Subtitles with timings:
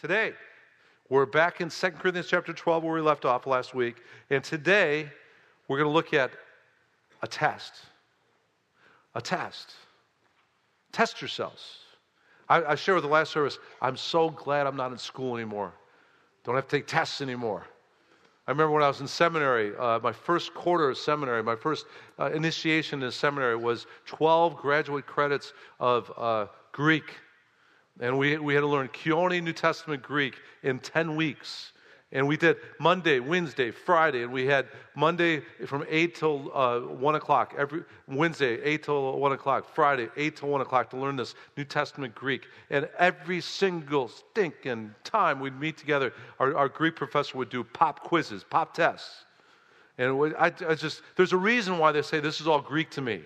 [0.00, 0.32] Today,
[1.08, 3.96] we're back in 2 Corinthians chapter 12 where we left off last week.
[4.30, 5.08] And today,
[5.66, 6.30] we're going to look at
[7.20, 7.74] a test.
[9.16, 9.72] A test.
[10.92, 11.78] Test yourselves.
[12.48, 15.72] I, I shared with the last service, I'm so glad I'm not in school anymore.
[16.44, 17.66] Don't have to take tests anymore.
[18.46, 21.86] I remember when I was in seminary, uh, my first quarter of seminary, my first
[22.20, 27.16] uh, initiation in seminary was 12 graduate credits of uh, Greek.
[28.00, 31.72] And we, we had to learn Koine New Testament Greek in 10 weeks.
[32.10, 37.14] And we did Monday, Wednesday, Friday, and we had Monday from 8 till uh, 1
[37.16, 41.34] o'clock, every Wednesday, 8 till 1 o'clock, Friday, 8 till 1 o'clock to learn this
[41.56, 42.46] New Testament Greek.
[42.70, 48.00] And every single stinking time we'd meet together, our, our Greek professor would do pop
[48.00, 49.26] quizzes, pop tests.
[49.98, 53.02] And I, I just, there's a reason why they say this is all Greek to
[53.02, 53.20] me.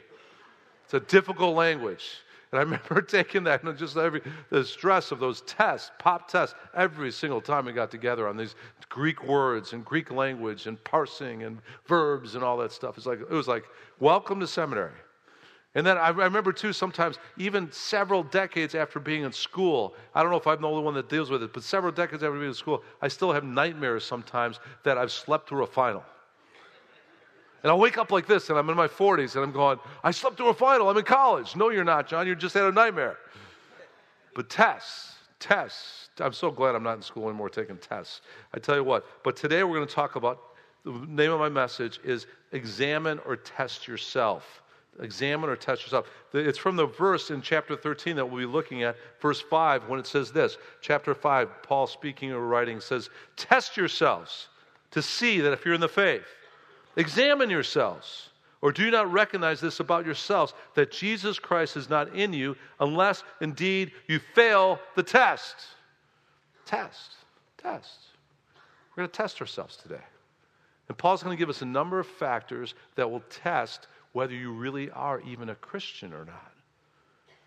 [0.85, 2.05] It's a difficult language.
[2.53, 4.21] And I remember taking that and just every
[4.51, 8.55] the stress of those tests, pop tests, every single time we got together on these
[8.89, 12.97] Greek words and Greek language and parsing and verbs and all that stuff.
[12.97, 13.65] It's like it was like
[13.99, 14.93] welcome to seminary.
[15.75, 20.31] And then I remember too, sometimes even several decades after being in school, I don't
[20.31, 22.49] know if I'm the only one that deals with it, but several decades after being
[22.49, 26.05] in school, I still have nightmares sometimes that I've slept through a final.
[27.63, 30.11] And I'll wake up like this, and I'm in my 40s, and I'm going, I
[30.11, 30.89] slept through a final.
[30.89, 31.55] I'm in college.
[31.55, 32.27] No, you're not, John.
[32.27, 33.19] You just had a nightmare.
[34.35, 36.09] But tests, tests.
[36.19, 38.23] I'm so glad I'm not in school anymore taking tests.
[38.53, 39.07] I tell you what.
[39.23, 40.41] But today we're going to talk about
[40.85, 44.63] the name of my message is examine or test yourself.
[45.01, 46.07] Examine or test yourself.
[46.35, 49.99] It's from the verse in chapter 13 that we'll be looking at, verse 5, when
[49.99, 50.59] it says this.
[50.81, 54.49] Chapter 5, Paul speaking or writing says, Test yourselves
[54.91, 56.27] to see that if you're in the faith.
[56.97, 58.29] Examine yourselves.
[58.61, 62.57] Or do you not recognize this about yourselves that Jesus Christ is not in you
[62.79, 65.57] unless indeed you fail the test?
[66.65, 67.13] Test.
[67.59, 67.99] Test.
[68.91, 70.03] We're going to test ourselves today.
[70.89, 74.53] And Paul's going to give us a number of factors that will test whether you
[74.53, 76.53] really are even a Christian or not.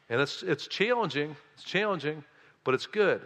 [0.09, 2.23] And it's, it's challenging, it's challenging,
[2.63, 3.21] but it's good.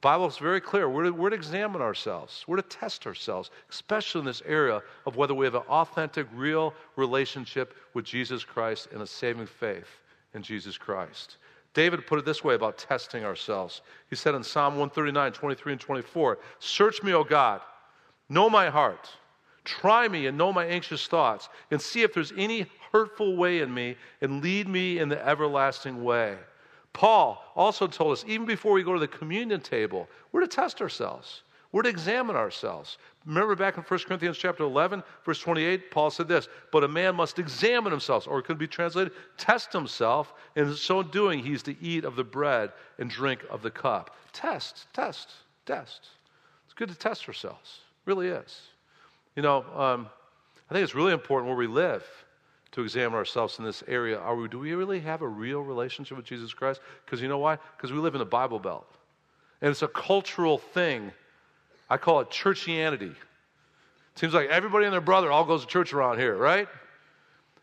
[0.00, 0.88] Bible is very clear.
[0.88, 2.44] We're to, we're to examine ourselves.
[2.46, 6.72] We're to test ourselves, especially in this area of whether we have an authentic, real
[6.96, 9.88] relationship with Jesus Christ and a saving faith
[10.34, 11.38] in Jesus Christ.
[11.74, 13.82] David put it this way about testing ourselves.
[14.08, 17.60] He said in Psalm 139, 23 and 24, Search me, O God,
[18.28, 19.08] know my heart,
[19.64, 23.72] try me and know my anxious thoughts, and see if there's any hurtful way in
[23.72, 26.36] me, and lead me in the everlasting way.
[26.98, 30.80] Paul also told us, even before we go to the communion table, we're to test
[30.80, 31.42] ourselves.
[31.70, 32.98] We're to examine ourselves.
[33.24, 37.14] Remember back in 1 Corinthians chapter 11, verse 28, Paul said this, but a man
[37.14, 41.62] must examine himself, or it could be translated, test himself, and in so doing, he's
[41.62, 44.16] to eat of the bread and drink of the cup.
[44.32, 45.30] Test, test,
[45.66, 46.08] test.
[46.64, 47.78] It's good to test ourselves.
[48.04, 48.60] It really is.
[49.36, 50.08] You know, um,
[50.68, 52.02] I think it's really important where we live
[52.72, 54.18] to examine ourselves in this area.
[54.18, 56.80] Are we, do we really have a real relationship with Jesus Christ?
[57.04, 57.58] Because you know why?
[57.76, 58.86] Because we live in the Bible Belt.
[59.60, 61.10] And it's a cultural thing.
[61.90, 63.10] I call it churchianity.
[63.10, 66.68] It seems like everybody and their brother all goes to church around here, right?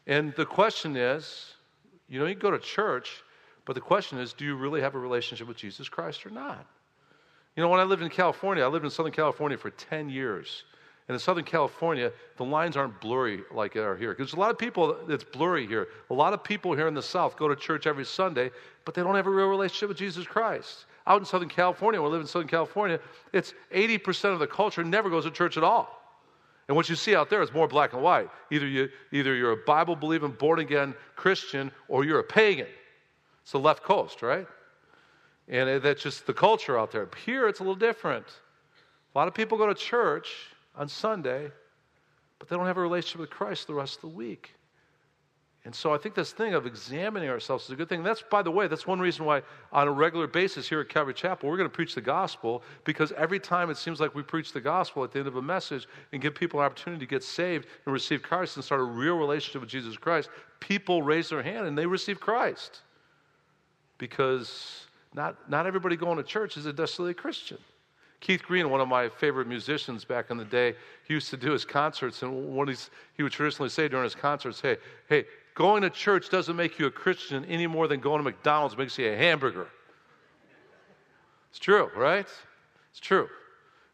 [0.07, 1.55] And the question is
[2.07, 3.23] you know, you go to church,
[3.65, 6.65] but the question is do you really have a relationship with Jesus Christ or not?
[7.55, 10.63] You know, when I lived in California, I lived in Southern California for 10 years.
[11.07, 14.13] And in Southern California, the lines aren't blurry like they are here.
[14.15, 15.87] Because a lot of people, it's blurry here.
[16.09, 18.49] A lot of people here in the South go to church every Sunday,
[18.85, 20.85] but they don't have a real relationship with Jesus Christ.
[21.05, 22.99] Out in Southern California, I live in Southern California,
[23.33, 26.01] it's 80% of the culture never goes to church at all.
[26.67, 28.27] And what you see out there is more black and white.
[28.51, 32.65] Either, you, either you're a Bible believing, born again Christian, or you're a pagan.
[33.43, 34.47] It's the left coast, right?
[35.47, 37.07] And that's just the culture out there.
[37.23, 38.25] Here, it's a little different.
[39.13, 40.33] A lot of people go to church
[40.77, 41.51] on Sunday,
[42.39, 44.53] but they don't have a relationship with Christ the rest of the week.
[45.65, 48.03] And so I think this thing of examining ourselves is a good thing.
[48.03, 49.41] That's, by the way, that's one reason why
[49.71, 53.11] on a regular basis here at Calvary Chapel, we're going to preach the gospel because
[53.13, 55.87] every time it seems like we preach the gospel at the end of a message
[56.11, 59.17] and give people an opportunity to get saved and receive Christ and start a real
[59.17, 60.29] relationship with Jesus Christ,
[60.59, 62.81] people raise their hand and they receive Christ.
[63.97, 64.85] Because
[65.15, 67.57] not, not everybody going to church is a necessarily Christian.
[68.25, 70.73] Keith Green, one of my favorite musicians back in the day,
[71.07, 72.67] he used to do his concerts, and what
[73.13, 74.77] he would traditionally say during his concerts, hey,
[75.07, 78.75] hey, going to church doesn't make you a Christian any more than going to McDonald's
[78.75, 79.67] makes you a hamburger.
[81.51, 82.25] It's true, right?
[82.89, 83.29] It's true.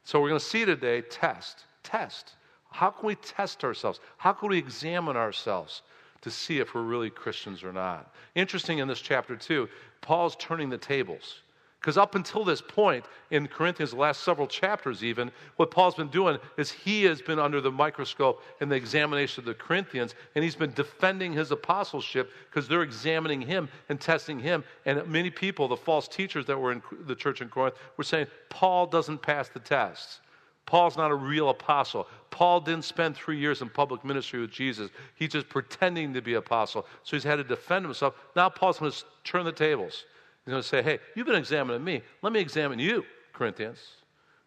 [0.05, 2.35] So we're going to see today test, test.
[2.69, 3.99] How can we test ourselves?
[4.15, 5.81] How can we examine ourselves
[6.21, 8.15] to see if we're really Christians or not?
[8.35, 9.67] Interesting in this chapter, too,
[9.99, 11.41] Paul's turning the tables.
[11.81, 16.09] Because up until this point in Corinthians, the last several chapters, even, what Paul's been
[16.09, 20.43] doing is he has been under the microscope in the examination of the Corinthians, and
[20.43, 24.63] he's been defending his apostleship because they're examining him and testing him.
[24.85, 28.27] And many people, the false teachers that were in the church in Corinth, were saying,
[28.49, 30.19] Paul doesn't pass the tests.
[30.67, 32.07] Paul's not a real apostle.
[32.29, 34.91] Paul didn't spend three years in public ministry with Jesus.
[35.15, 36.85] He's just pretending to be apostle.
[37.01, 38.13] So he's had to defend himself.
[38.35, 40.05] Now Paul's going to turn the tables.
[40.45, 42.01] He's going to say, hey, you've been examining me.
[42.21, 43.79] Let me examine you, Corinthians.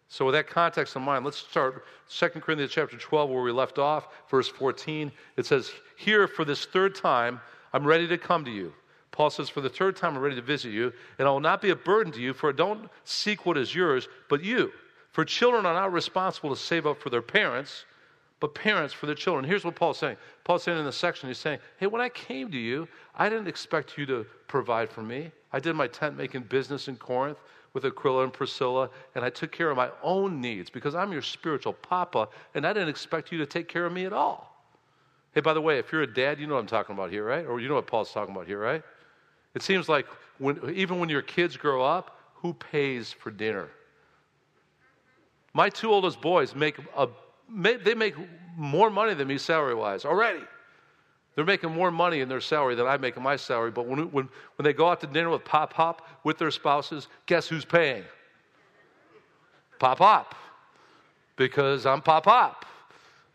[0.07, 3.79] So, with that context in mind, let's start 2 Corinthians chapter 12, where we left
[3.79, 5.11] off, verse 14.
[5.35, 7.39] It says, Here for this third time,
[7.73, 8.73] I'm ready to come to you.
[9.11, 11.61] Paul says, For the third time, I'm ready to visit you, and I will not
[11.61, 14.71] be a burden to you, for I don't seek what is yours, but you.
[15.11, 17.85] For children are not responsible to save up for their parents,
[18.39, 19.45] but parents for their children.
[19.45, 20.17] Here's what Paul's saying.
[20.43, 23.47] Paul's saying in the section, he's saying, Hey, when I came to you, I didn't
[23.47, 25.31] expect you to provide for me.
[25.53, 27.37] I did my tent making business in Corinth
[27.73, 31.21] with Aquila and Priscilla, and I took care of my own needs because I'm your
[31.21, 34.51] spiritual papa, and I didn't expect you to take care of me at all.
[35.33, 37.25] Hey, by the way, if you're a dad, you know what I'm talking about here,
[37.25, 37.45] right?
[37.45, 38.81] Or you know what Paul's talking about here, right?
[39.53, 40.05] It seems like
[40.37, 43.69] when, even when your kids grow up, who pays for dinner?
[45.53, 47.09] My two oldest boys make a,
[47.49, 48.15] they make
[48.57, 50.43] more money than me salary wise already.
[51.35, 53.71] They're making more money in their salary than I make in my salary.
[53.71, 57.09] But when, when, when they go out to dinner with Pop Pop with their spouses,
[57.25, 58.03] guess who's paying?
[59.79, 60.33] Pop Pop.
[61.35, 62.65] Because I'm Pop Pop.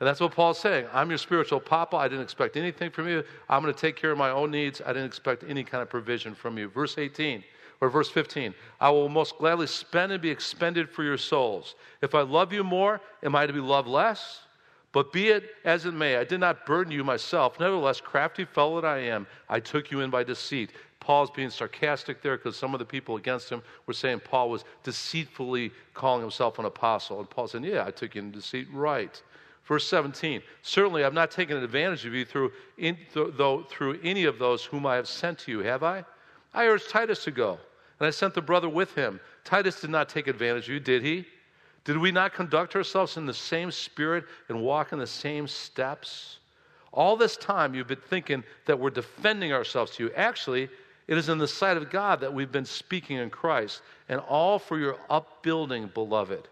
[0.00, 0.87] And that's what Paul's saying.
[0.93, 1.97] I'm your spiritual papa.
[1.97, 3.23] I didn't expect anything from you.
[3.50, 4.81] I'm going to take care of my own needs.
[4.85, 6.69] I didn't expect any kind of provision from you.
[6.69, 7.44] Verse 18
[7.82, 11.75] or verse 15 I will most gladly spend and be expended for your souls.
[12.00, 14.41] If I love you more, am I to be loved less?
[14.93, 17.61] But be it as it may, I did not burden you myself.
[17.61, 20.73] Nevertheless, crafty fellow that I am, I took you in by deceit.
[20.99, 24.64] Paul's being sarcastic there because some of the people against him were saying Paul was
[24.82, 27.20] deceitfully calling himself an apostle.
[27.20, 28.67] And Paul said, Yeah, I took you in deceit.
[28.73, 29.23] Right.
[29.71, 34.25] Verse 17 Certainly I've not taken advantage of you through, in, th- though, through any
[34.25, 36.05] of those whom I have sent to you, have I?
[36.53, 37.53] I urged Titus to go,
[38.01, 39.21] and I sent the brother with him.
[39.45, 41.25] Titus did not take advantage of you, did he?
[41.85, 46.41] Did we not conduct ourselves in the same spirit and walk in the same steps?
[46.93, 50.11] All this time, you've been thinking that we're defending ourselves to you.
[50.17, 50.69] Actually,
[51.07, 54.59] it is in the sight of God that we've been speaking in Christ, and all
[54.59, 56.49] for your upbuilding, beloved.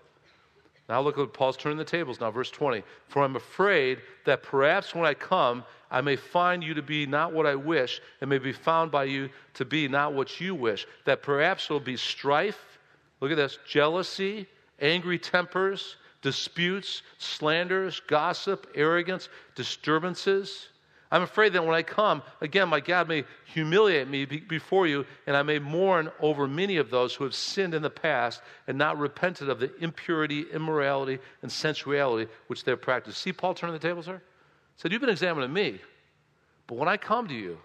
[0.89, 2.83] Now look at Paul's turning the tables now, verse 20.
[3.09, 7.33] For I'm afraid that perhaps when I come, I may find you to be not
[7.33, 10.87] what I wish, and may be found by you to be not what you wish.
[11.05, 12.79] That perhaps there'll be strife,
[13.21, 14.47] look at this, jealousy,
[14.81, 20.69] angry tempers, disputes, slanders, gossip, arrogance, disturbances.
[21.11, 25.37] I'm afraid that when I come, again, my God may humiliate me before you, and
[25.37, 28.99] I may mourn over many of those who have sinned in the past and not
[28.99, 33.23] repented of the impurity, immorality, and sensuality which they have practiced.
[33.23, 34.23] See Paul turning the tables here?
[34.77, 35.81] Said, You've been examining me,
[36.67, 37.59] but when I come to you,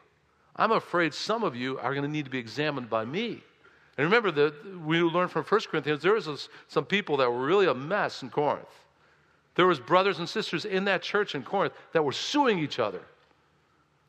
[0.56, 3.44] I'm afraid some of you are going to need to be examined by me.
[3.98, 7.68] And remember that we learned from 1 Corinthians, there was some people that were really
[7.68, 8.66] a mess in Corinth.
[9.56, 13.01] There was brothers and sisters in that church in Corinth that were suing each other.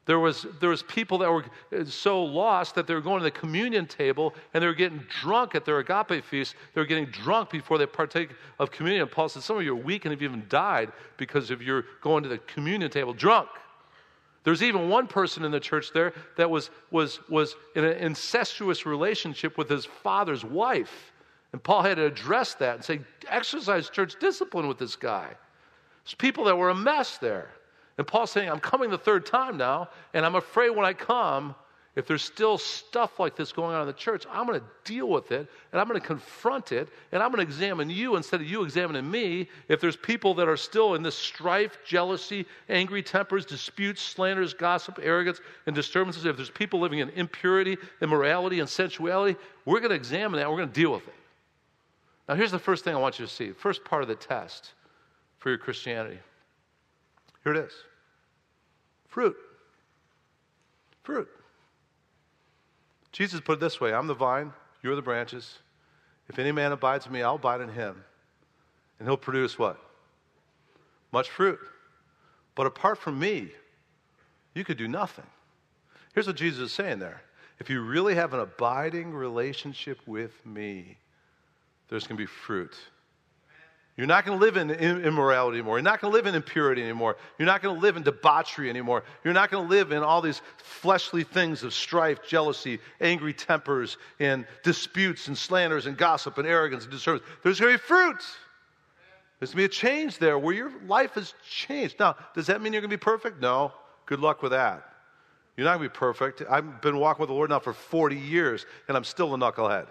[0.06, 3.24] There was, there was people that were uh, so lost that they were going to
[3.24, 6.56] the communion table and they were getting drunk at their agape feast.
[6.74, 9.08] They were getting drunk before they partake of communion.
[9.08, 12.22] Paul said, Some of you are weak and have even died because of your going
[12.22, 13.48] to the communion table drunk.
[14.44, 18.84] There's even one person in the church there that was, was, was in an incestuous
[18.84, 21.12] relationship with his father's wife.
[21.52, 25.28] And Paul had to address that and say, exercise church discipline with this guy.
[26.04, 27.52] There's people that were a mess there.
[27.98, 31.54] And Paul's saying, I'm coming the third time now, and I'm afraid when I come,
[31.96, 35.08] if there's still stuff like this going on in the church, I'm going to deal
[35.08, 38.40] with it and I'm going to confront it and I'm going to examine you instead
[38.40, 39.48] of you examining me.
[39.68, 44.98] If there's people that are still in this strife, jealousy, angry tempers, disputes, slanders, gossip,
[45.00, 49.96] arrogance, and disturbances, if there's people living in impurity, immorality, and sensuality, we're going to
[49.96, 50.50] examine that.
[50.50, 51.14] We're going to deal with it.
[52.28, 53.52] Now, here's the first thing I want you to see.
[53.52, 54.72] First part of the test
[55.38, 56.18] for your Christianity.
[57.44, 57.72] Here it is
[59.08, 59.36] fruit.
[61.04, 61.28] Fruit.
[63.12, 65.58] Jesus put it this way I'm the vine, you're the branches.
[66.28, 68.02] If any man abides in me, I'll abide in him.
[68.98, 69.78] And he'll produce what?
[71.12, 71.60] Much fruit.
[72.54, 73.50] But apart from me,
[74.54, 75.26] you could do nothing.
[76.14, 77.20] Here's what Jesus is saying there.
[77.60, 80.96] If you really have an abiding relationship with me,
[81.88, 82.74] there's going to be fruit.
[83.96, 85.76] You're not going to live in immorality anymore.
[85.76, 87.16] You're not going to live in impurity anymore.
[87.38, 89.04] You're not going to live in debauchery anymore.
[89.22, 93.96] You're not going to live in all these fleshly things of strife, jealousy, angry tempers,
[94.18, 97.24] and disputes, and slanders, and gossip, and arrogance, and disturbance.
[97.44, 98.20] There's going to be fruit.
[99.38, 102.00] There's going to be a change there where your life has changed.
[102.00, 103.40] Now, does that mean you're going to be perfect?
[103.40, 103.72] No.
[104.06, 104.88] Good luck with that.
[105.56, 106.42] You're not going to be perfect.
[106.50, 109.86] I've been walking with the Lord now for 40 years, and I'm still a knucklehead.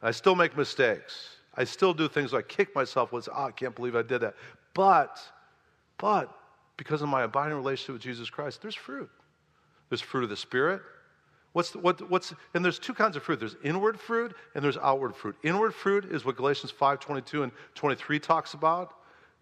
[0.00, 1.37] I still make mistakes.
[1.58, 4.36] I still do things like kick myself with, oh, I can't believe I did that.
[4.74, 5.20] But,
[5.98, 6.32] but,
[6.76, 9.10] because of my abiding relationship with Jesus Christ, there's fruit.
[9.88, 10.80] There's fruit of the Spirit.
[11.54, 13.40] What's, the, what, what's, and there's two kinds of fruit.
[13.40, 15.34] There's inward fruit and there's outward fruit.
[15.42, 18.94] Inward fruit is what Galatians 5, 22 and 23 talks about.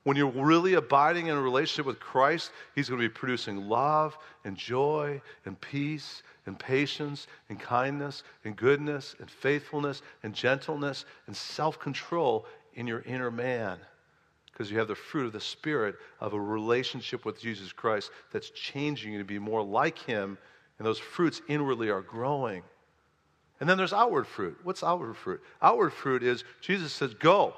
[0.06, 4.16] When you're really abiding in a relationship with Christ, He's going to be producing love
[4.44, 11.36] and joy and peace and patience and kindness and goodness and faithfulness and gentleness and
[11.36, 13.78] self control in your inner man.
[14.52, 18.50] Because you have the fruit of the Spirit of a relationship with Jesus Christ that's
[18.50, 20.38] changing you to be more like Him,
[20.78, 22.62] and those fruits inwardly are growing.
[23.58, 24.56] And then there's outward fruit.
[24.62, 25.42] What's outward fruit?
[25.60, 27.54] Outward fruit is Jesus says, Go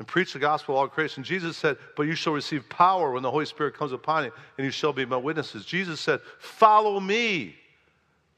[0.00, 1.22] and preach the gospel to all creation.
[1.22, 4.64] Jesus said, But you shall receive power when the Holy Spirit comes upon you, and
[4.64, 5.66] you shall be my witnesses.
[5.66, 7.54] Jesus said, Follow me,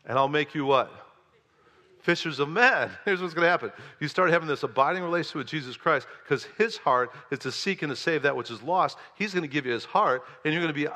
[0.04, 0.90] and I'll make you what?
[2.00, 2.90] Fishers of men.
[3.04, 3.71] Here's what's going to happen.
[4.00, 7.83] You start having this abiding relationship with Jesus Christ because his heart is to seek
[7.83, 8.99] and to save that which is lost.
[9.14, 10.95] He's going to give you his heart, and you're going to be uh,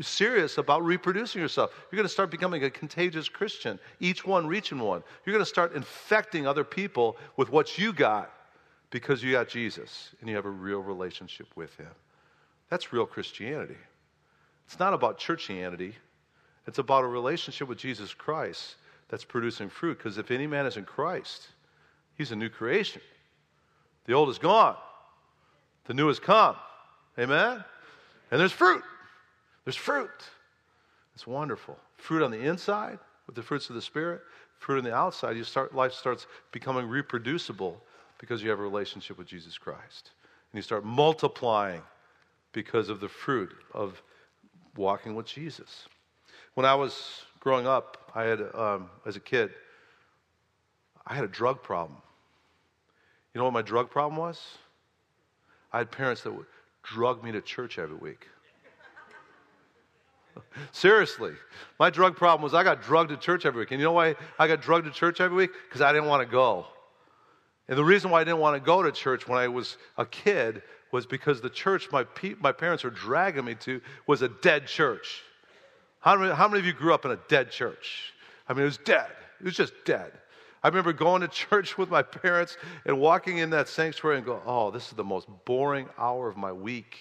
[0.00, 1.70] serious about reproducing yourself.
[1.92, 5.04] You're going to start becoming a contagious Christian, each one reaching one.
[5.24, 8.32] You're going to start infecting other people with what you got
[8.90, 11.90] because you got Jesus and you have a real relationship with Him.
[12.70, 13.76] That's real Christianity.
[14.66, 15.94] It's not about churchianity,
[16.66, 18.76] it's about a relationship with Jesus Christ
[19.08, 19.96] that's producing fruit.
[19.96, 21.48] Because if any man is in Christ,
[22.16, 23.00] he's a new creation.
[24.04, 24.76] The old is gone,
[25.86, 26.56] the new has come.
[27.18, 27.64] Amen?
[28.30, 28.82] And there's fruit.
[29.64, 30.10] There's fruit.
[31.14, 31.76] It's wonderful.
[31.96, 34.20] Fruit on the inside with the fruits of the Spirit,
[34.58, 35.36] fruit on the outside.
[35.36, 37.82] You start, life starts becoming reproducible
[38.18, 40.10] because you have a relationship with Jesus Christ.
[40.52, 41.82] And you start multiplying
[42.52, 44.02] because of the fruit of
[44.76, 45.86] walking with Jesus.
[46.54, 49.50] When I was growing up, I had, um, as a kid,
[51.06, 51.98] I had a drug problem.
[53.34, 54.40] You know what my drug problem was?
[55.72, 56.46] I had parents that would
[56.82, 58.26] drug me to church every week.
[60.72, 61.34] Seriously.
[61.78, 63.70] My drug problem was I got drugged to church every week.
[63.70, 65.50] And you know why I got drugged to church every week?
[65.68, 66.66] Because I didn't want to go.
[67.68, 70.06] And the reason why I didn't want to go to church when I was a
[70.06, 74.28] kid was because the church my, pe- my parents were dragging me to was a
[74.28, 75.22] dead church.
[76.00, 78.14] How many, how many of you grew up in a dead church?
[78.48, 79.10] I mean, it was dead.
[79.40, 80.12] It was just dead.
[80.62, 82.56] I remember going to church with my parents
[82.86, 86.36] and walking in that sanctuary and go, oh, this is the most boring hour of
[86.36, 86.96] my week.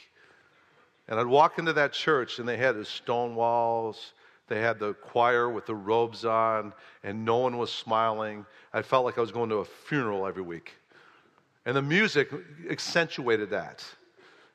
[1.07, 4.13] And I'd walk into that church and they had the stone walls
[4.47, 6.73] they had the choir with the robes on,
[7.03, 8.45] and no one was smiling.
[8.73, 10.73] I felt like I was going to a funeral every week.
[11.65, 12.29] And the music
[12.69, 13.83] accentuated that.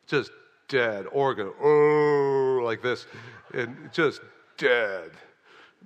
[0.07, 0.31] Just
[0.69, 1.07] dead.
[1.13, 3.07] Organ, oh, like this.
[3.53, 4.21] And just
[4.57, 5.11] dead.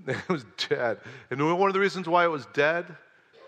[0.07, 0.99] It was dead.
[1.31, 2.85] And one of the reasons why it was dead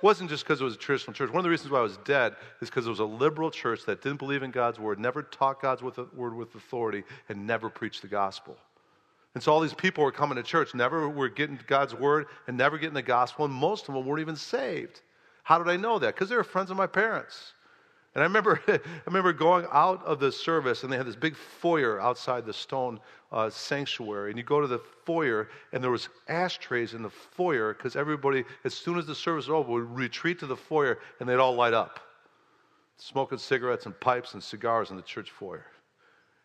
[0.03, 1.29] wasn't just because it was a traditional church.
[1.29, 3.85] One of the reasons why it was dead is because it was a liberal church
[3.85, 8.00] that didn't believe in God's word, never taught God's word with authority, and never preached
[8.00, 8.57] the gospel.
[9.35, 12.56] And so all these people were coming to church, never were getting God's word and
[12.56, 15.02] never getting the gospel, and most of them weren't even saved.
[15.42, 16.14] How did I know that?
[16.14, 17.52] Because they were friends of my parents.
[18.14, 21.37] And I remember, I remember going out of the service, and they had this big
[21.37, 24.30] foyer outside the stone uh, sanctuary.
[24.30, 28.44] And you go to the foyer, and there was ashtrays in the foyer because everybody,
[28.64, 31.54] as soon as the service was over, would retreat to the foyer, and they'd all
[31.54, 32.00] light up,
[32.97, 35.66] smoking cigarettes and pipes and cigars in the church foyer.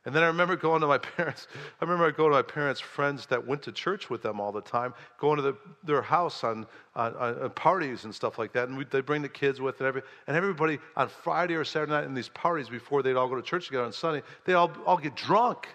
[0.05, 1.47] And then I remember going to my parents.
[1.79, 4.61] I remember going to my parents' friends that went to church with them all the
[4.61, 8.67] time, going to the, their house on, on, on, parties and stuff like that.
[8.67, 12.03] And they bring the kids with and, every, and everybody on Friday or Saturday night
[12.03, 14.97] in these parties before they'd all go to church together on Sunday, they all, all
[14.97, 15.67] get drunk.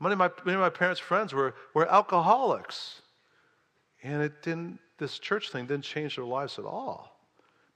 [0.00, 3.00] Many of my, many of my parents' friends were, were alcoholics.
[4.02, 7.18] And it didn't, this church thing didn't change their lives at all.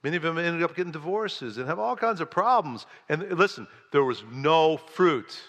[0.03, 2.85] Many of them ended up getting divorces and have all kinds of problems.
[3.09, 5.41] And listen, there was no fruit.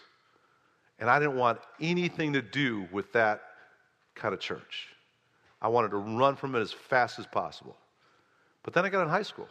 [0.98, 3.42] And I didn't want anything to do with that
[4.14, 4.88] kind of church.
[5.60, 7.76] I wanted to run from it as fast as possible.
[8.62, 9.48] But then I got in high school.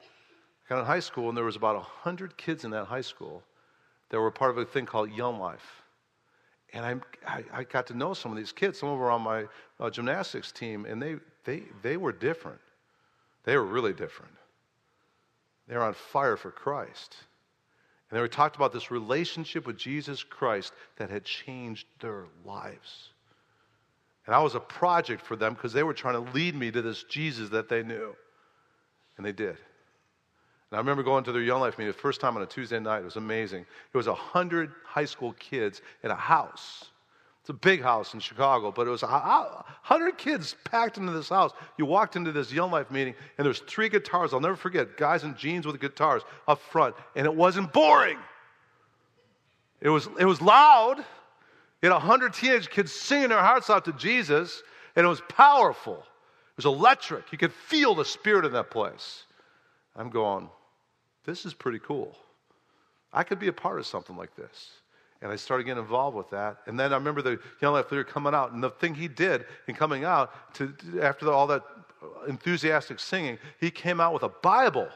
[0.00, 3.42] I got in high school, and there was about 100 kids in that high school
[4.10, 5.82] that were part of a thing called Young Life.
[6.72, 8.78] And I, I, I got to know some of these kids.
[8.78, 9.44] Some of them were on my
[9.78, 12.60] uh, gymnastics team, and they, they, they were different.
[13.44, 14.32] They were really different.
[15.68, 17.16] They were on fire for Christ.
[18.14, 23.08] And they talked about this relationship with Jesus Christ that had changed their lives.
[24.26, 26.80] And I was a project for them because they were trying to lead me to
[26.80, 28.14] this Jesus that they knew.
[29.16, 29.48] And they did.
[29.48, 29.56] And
[30.74, 33.00] I remember going to their Young Life meeting the first time on a Tuesday night.
[33.00, 33.62] It was amazing.
[33.92, 36.84] It was 100 high school kids in a house.
[37.44, 41.52] It's a big house in Chicago, but it was 100 kids packed into this house.
[41.76, 44.32] You walked into this Young Life meeting, and there's three guitars.
[44.32, 48.16] I'll never forget guys in jeans with guitars up front, and it wasn't boring.
[49.82, 51.04] It was, it was loud.
[51.82, 54.62] You had 100 teenage kids singing their hearts out to Jesus,
[54.96, 55.98] and it was powerful.
[55.98, 57.30] It was electric.
[57.30, 59.24] You could feel the spirit in that place.
[59.94, 60.48] I'm going,
[61.26, 62.16] this is pretty cool.
[63.12, 64.70] I could be a part of something like this.
[65.24, 66.58] And I started getting involved with that.
[66.66, 69.46] And then I remember the young life leader coming out, and the thing he did
[69.66, 71.62] in coming out to after the, all that
[72.28, 74.86] enthusiastic singing, he came out with a Bible.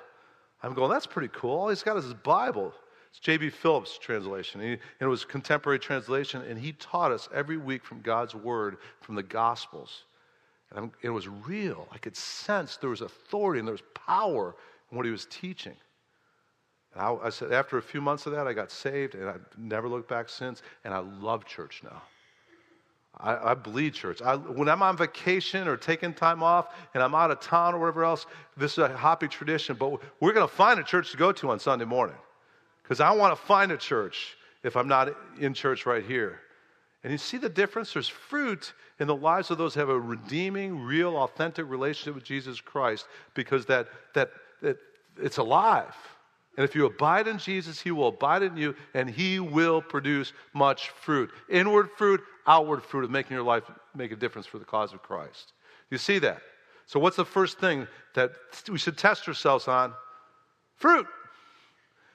[0.63, 1.53] I'm going, that's pretty cool.
[1.53, 2.75] All he's got is his Bible.
[3.09, 3.49] It's J.B.
[3.49, 4.61] Phillips' translation.
[4.61, 8.77] He, and it was contemporary translation, and he taught us every week from God's Word,
[9.01, 10.03] from the Gospels.
[10.77, 11.89] And it was real.
[11.91, 14.55] I could sense there was authority and there was power
[14.91, 15.77] in what he was teaching.
[16.99, 19.89] I, I, said, after a few months of that, I got saved, and I've never
[19.89, 20.63] looked back since.
[20.85, 22.03] And I love church now.
[23.21, 24.23] I, I bleed church.
[24.23, 27.81] I, when I'm on vacation or taking time off and I'm out of town or
[27.81, 28.27] whatever else,
[28.57, 29.77] this is a happy tradition.
[29.77, 32.17] But we're going to find a church to go to on Sunday morning
[32.83, 36.41] because I want to find a church if I'm not in church right here.
[37.03, 37.93] And you see the difference?
[37.93, 42.25] There's fruit in the lives of those who have a redeeming, real, authentic relationship with
[42.25, 44.31] Jesus Christ because that, that,
[44.63, 44.79] that
[45.17, 45.95] it's alive.
[46.59, 50.33] And if you abide in Jesus, He will abide in you, and He will produce
[50.55, 51.31] much fruit.
[51.49, 53.63] Inward fruit, outward fruit of making your life
[53.95, 55.53] make a difference for the cause of Christ.
[55.89, 56.43] You see that?
[56.87, 58.33] So, what's the first thing that
[58.69, 59.93] we should test ourselves on?
[60.75, 61.07] Fruit.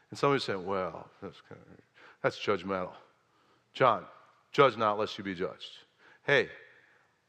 [0.09, 1.77] And somebody's saying, well, that's, kind of,
[2.21, 2.91] that's judgmental.
[3.73, 4.03] John,
[4.51, 5.71] judge not lest you be judged.
[6.27, 6.49] Hey,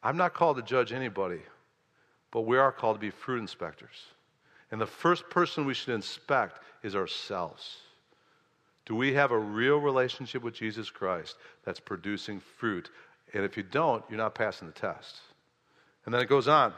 [0.03, 1.43] I'm not called to judge anybody,
[2.33, 3.95] but we are called to be fruit inspectors.
[4.73, 7.79] And the first person we should inspect is ourselves.
[8.87, 12.91] Do we have a real relationship with Jesus Christ that's producing fruit?
[13.33, 15.17] And if you don't, you're not passing the test.
[16.05, 16.75] And then it goes on.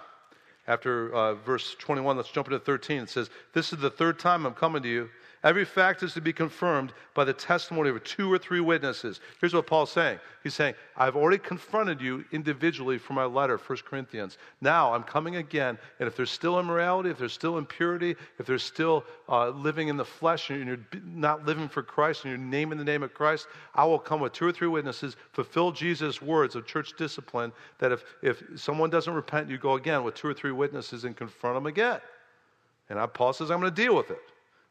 [0.68, 3.02] After uh, verse 21, let's jump into 13.
[3.02, 5.09] It says, This is the third time I'm coming to you
[5.44, 9.20] Every fact is to be confirmed by the testimony of two or three witnesses.
[9.40, 13.79] Here's what Paul's saying He's saying, I've already confronted you individually for my letter, 1
[13.85, 14.38] Corinthians.
[14.61, 18.62] Now I'm coming again, and if there's still immorality, if there's still impurity, if there's
[18.62, 22.79] still uh, living in the flesh, and you're not living for Christ, and you're naming
[22.79, 26.55] the name of Christ, I will come with two or three witnesses, fulfill Jesus' words
[26.55, 30.35] of church discipline, that if, if someone doesn't repent, you go again with two or
[30.35, 32.01] three witnesses and confront them again.
[32.88, 34.20] And I, Paul says, I'm going to deal with it.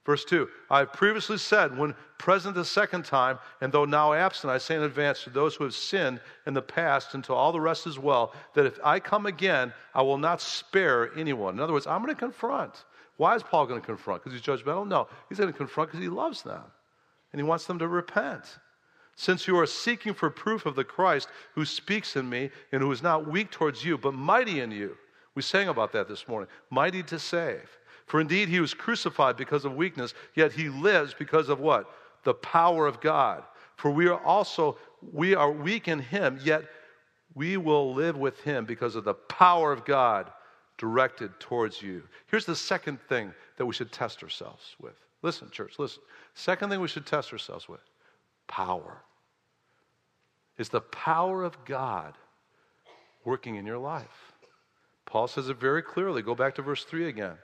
[0.05, 4.51] Verse 2 I have previously said, when present the second time, and though now absent,
[4.51, 7.51] I say in advance to those who have sinned in the past, and to all
[7.51, 11.55] the rest as well, that if I come again, I will not spare anyone.
[11.55, 12.85] In other words, I'm going to confront.
[13.17, 14.23] Why is Paul going to confront?
[14.23, 14.87] Because he's judgmental?
[14.87, 15.07] No.
[15.29, 16.63] He's going to confront because he loves them,
[17.31, 18.59] and he wants them to repent.
[19.17, 22.91] Since you are seeking for proof of the Christ who speaks in me and who
[22.91, 24.97] is not weak towards you, but mighty in you.
[25.35, 26.49] We sang about that this morning.
[26.69, 27.69] Mighty to save.
[28.05, 31.89] For indeed he was crucified because of weakness, yet he lives because of what?
[32.23, 33.43] The power of God.
[33.77, 34.77] For we are also
[35.11, 36.63] we are weak in him, yet
[37.33, 40.31] we will live with him because of the power of God
[40.77, 42.03] directed towards you.
[42.27, 44.95] Here's the second thing that we should test ourselves with.
[45.21, 46.01] Listen, church, listen.
[46.33, 47.81] Second thing we should test ourselves with
[48.47, 49.01] power.
[50.57, 52.13] Is the power of God
[53.25, 54.33] working in your life?
[55.05, 56.21] Paul says it very clearly.
[56.21, 57.37] Go back to verse 3 again.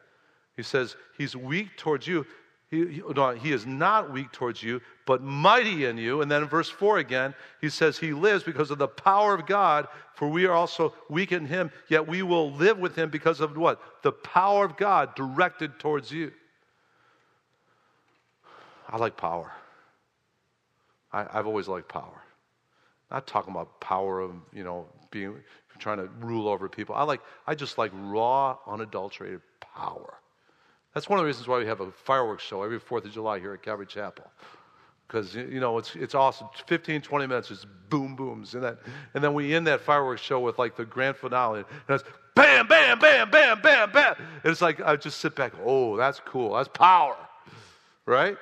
[0.56, 2.26] He says, He's weak towards you.
[2.70, 6.22] He, he, no, he is not weak towards you, but mighty in you.
[6.22, 9.46] And then in verse 4 again, he says, He lives because of the power of
[9.46, 13.42] God, for we are also weak in Him, yet we will live with Him because
[13.42, 13.82] of what?
[14.04, 16.32] The power of God directed towards you.
[18.88, 19.52] I like power.
[21.14, 22.22] I, have always liked power.
[23.10, 25.36] Not talking about power of, you know, being
[25.80, 26.96] trying to rule over people.
[26.96, 30.21] I like I just like raw, unadulterated power.
[30.94, 33.40] That's one of the reasons why we have a fireworks show every 4th of July
[33.40, 34.26] here at Calvary Chapel.
[35.08, 36.48] Because, you know, it's, it's awesome.
[36.68, 38.54] 15, 20 minutes, just boom, booms.
[38.54, 38.80] And, that,
[39.14, 41.64] and then we end that fireworks show with like the grand finale.
[41.88, 44.16] And it's bam, bam, bam, bam, bam, bam.
[44.18, 46.54] And it's like, I just sit back, oh, that's cool.
[46.54, 47.18] That's power.
[48.06, 48.38] Right?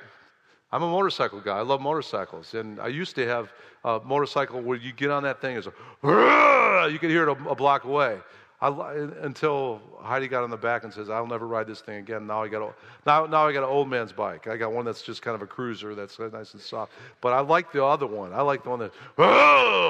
[0.71, 1.57] I'm a motorcycle guy.
[1.57, 2.53] I love motorcycles.
[2.53, 3.51] And I used to have
[3.83, 7.49] a motorcycle where you get on that thing, it's a, you can hear it a,
[7.49, 8.19] a block away.
[8.61, 12.27] I, until Heidi got on the back and says, "I'll never ride this thing again."
[12.27, 12.73] Now I got a,
[13.05, 14.47] now now I got an old man's bike.
[14.47, 16.91] I got one that's just kind of a cruiser that's nice and soft.
[17.21, 18.33] But I like the other one.
[18.33, 18.91] I like the one that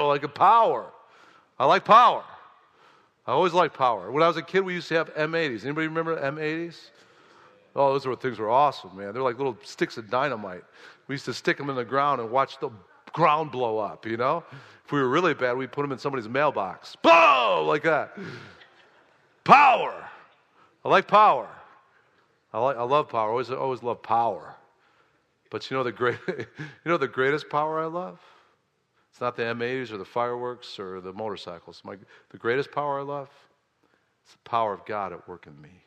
[0.06, 0.86] like a power.
[1.58, 2.22] I like power.
[3.26, 4.10] I always liked power.
[4.10, 5.64] When I was a kid, we used to have M80s.
[5.64, 6.76] Anybody remember M80s?
[7.76, 9.12] Oh, those were things were awesome, man.
[9.12, 10.64] They're like little sticks of dynamite.
[11.06, 12.70] We used to stick them in the ground and watch the
[13.12, 14.06] ground blow up.
[14.06, 14.44] You know,
[14.84, 16.96] if we were really bad, we'd put them in somebody's mailbox.
[16.96, 18.16] Blow like that.
[19.44, 20.08] Power.
[20.84, 21.48] I like power.
[22.52, 23.28] I, like, I love power.
[23.28, 24.56] I always, always love power.
[25.50, 26.46] But you know the great, you
[26.84, 28.20] know the greatest power I love?
[29.10, 31.82] It's not the M80s or the fireworks or the motorcycles.
[31.84, 31.96] My,
[32.30, 33.28] the greatest power I love
[34.26, 35.82] is the power of God at work in me.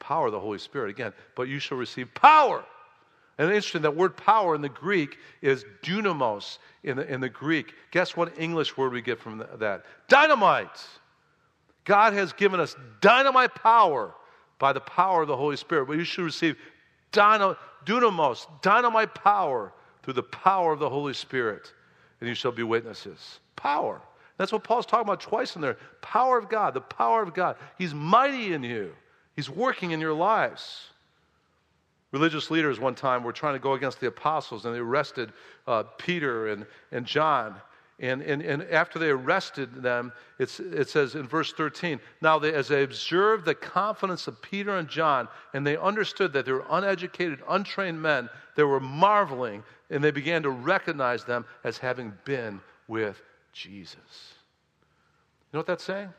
[0.00, 0.90] Power of the Holy Spirit.
[0.90, 2.64] Again, but you shall receive power.
[3.38, 7.74] And interesting, that word power in the Greek is dunamis in the, in the Greek.
[7.92, 9.84] Guess what English word we get from that?
[10.08, 10.84] Dynamite.
[11.88, 14.14] God has given us dynamite power
[14.58, 15.86] by the power of the Holy Spirit.
[15.86, 16.56] But you should receive
[17.12, 19.72] dunamis, dynamite power
[20.02, 21.72] through the power of the Holy Spirit,
[22.20, 23.40] and you shall be witnesses.
[23.56, 24.02] Power.
[24.36, 25.78] That's what Paul's talking about twice in there.
[26.02, 27.56] Power of God, the power of God.
[27.78, 28.94] He's mighty in you,
[29.34, 30.88] He's working in your lives.
[32.12, 35.32] Religious leaders one time were trying to go against the apostles and they arrested
[35.66, 37.54] uh, Peter and, and John.
[38.00, 40.48] And, and, and after they arrested them, it
[40.88, 45.26] says in verse 13, now they, as they observed the confidence of Peter and John,
[45.52, 50.44] and they understood that they were uneducated, untrained men, they were marveling, and they began
[50.44, 53.20] to recognize them as having been with
[53.52, 54.34] Jesus.
[55.50, 56.12] You know what that's saying?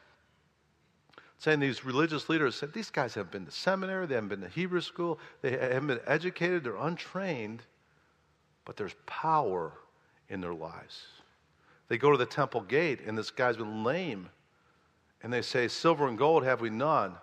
[1.35, 4.41] It's saying these religious leaders said, these guys haven't been to seminary, they haven't been
[4.41, 7.61] to Hebrew school, they haven't been educated, they're untrained,
[8.65, 9.71] but there's power
[10.27, 11.05] in their lives.
[11.89, 14.29] They go to the temple gate, and this guy's been lame.
[15.21, 17.15] And they say, Silver and gold have we none.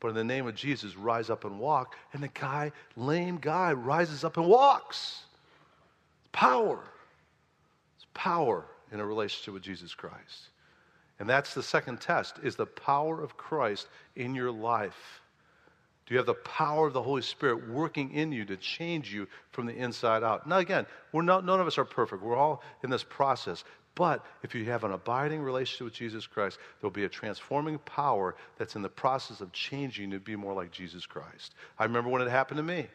[0.00, 1.96] But in the name of Jesus, rise up and walk.
[2.12, 5.22] And the guy, lame guy, rises up and walks.
[6.20, 6.80] It's power.
[7.96, 10.50] It's power in a relationship with Jesus Christ.
[11.20, 15.20] And that's the second test is the power of Christ in your life.
[16.06, 19.26] Do you have the power of the Holy Spirit working in you to change you
[19.50, 20.46] from the inside out?
[20.46, 22.22] Now, again, we're not, none of us are perfect.
[22.22, 23.64] We're all in this process.
[23.98, 28.36] But if you have an abiding relationship with Jesus Christ, there'll be a transforming power
[28.56, 31.56] that's in the process of changing to be more like Jesus Christ.
[31.80, 32.86] I remember when it happened to me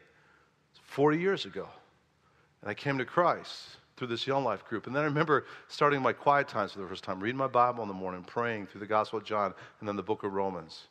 [0.83, 1.67] 40 years ago.
[2.61, 3.63] And I came to Christ
[3.97, 4.87] through this Young Life group.
[4.87, 7.81] And then I remember starting my quiet times for the first time, reading my Bible
[7.81, 10.87] in the morning, praying through the Gospel of John and then the book of Romans.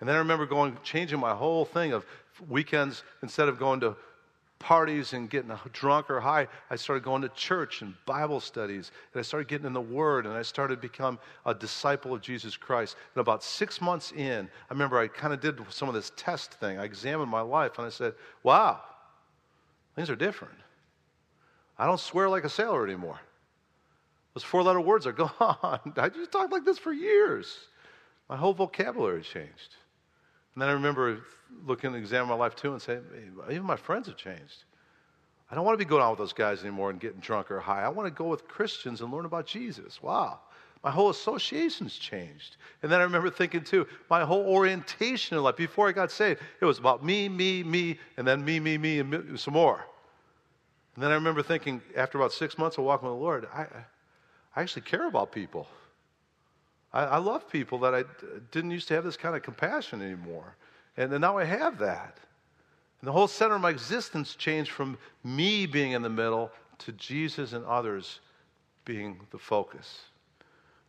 [0.00, 2.04] And then I remember going, changing my whole thing of
[2.50, 3.96] weekends, instead of going to
[4.64, 8.92] parties and getting drunk or high, I started going to church and Bible studies.
[9.12, 12.22] And I started getting in the Word and I started to become a disciple of
[12.22, 12.96] Jesus Christ.
[13.14, 16.54] And about six months in, I remember I kind of did some of this test
[16.54, 16.78] thing.
[16.78, 18.80] I examined my life and I said, wow,
[19.96, 20.54] things are different.
[21.78, 23.20] I don't swear like a sailor anymore.
[24.32, 25.30] Those four letter words are gone.
[25.98, 27.54] I just talked like this for years.
[28.30, 29.76] My whole vocabulary changed.
[30.54, 31.20] And then I remember
[31.66, 33.02] looking and examining my life too and saying,
[33.50, 34.64] even my friends have changed.
[35.50, 37.60] I don't want to be going out with those guys anymore and getting drunk or
[37.60, 37.82] high.
[37.82, 40.02] I want to go with Christians and learn about Jesus.
[40.02, 40.40] Wow.
[40.82, 42.56] My whole association's changed.
[42.82, 46.40] And then I remember thinking too, my whole orientation in life, before I got saved,
[46.60, 49.86] it was about me, me, me, and then me, me, me, and some more.
[50.94, 53.66] And then I remember thinking, after about six months of walking with the Lord, I,
[54.54, 55.66] I actually care about people.
[56.94, 58.04] I, I love people that I
[58.52, 60.56] didn't used to have this kind of compassion anymore.
[60.96, 62.18] And, and now I have that.
[63.00, 66.92] And the whole center of my existence changed from me being in the middle to
[66.92, 68.20] Jesus and others
[68.84, 70.00] being the focus.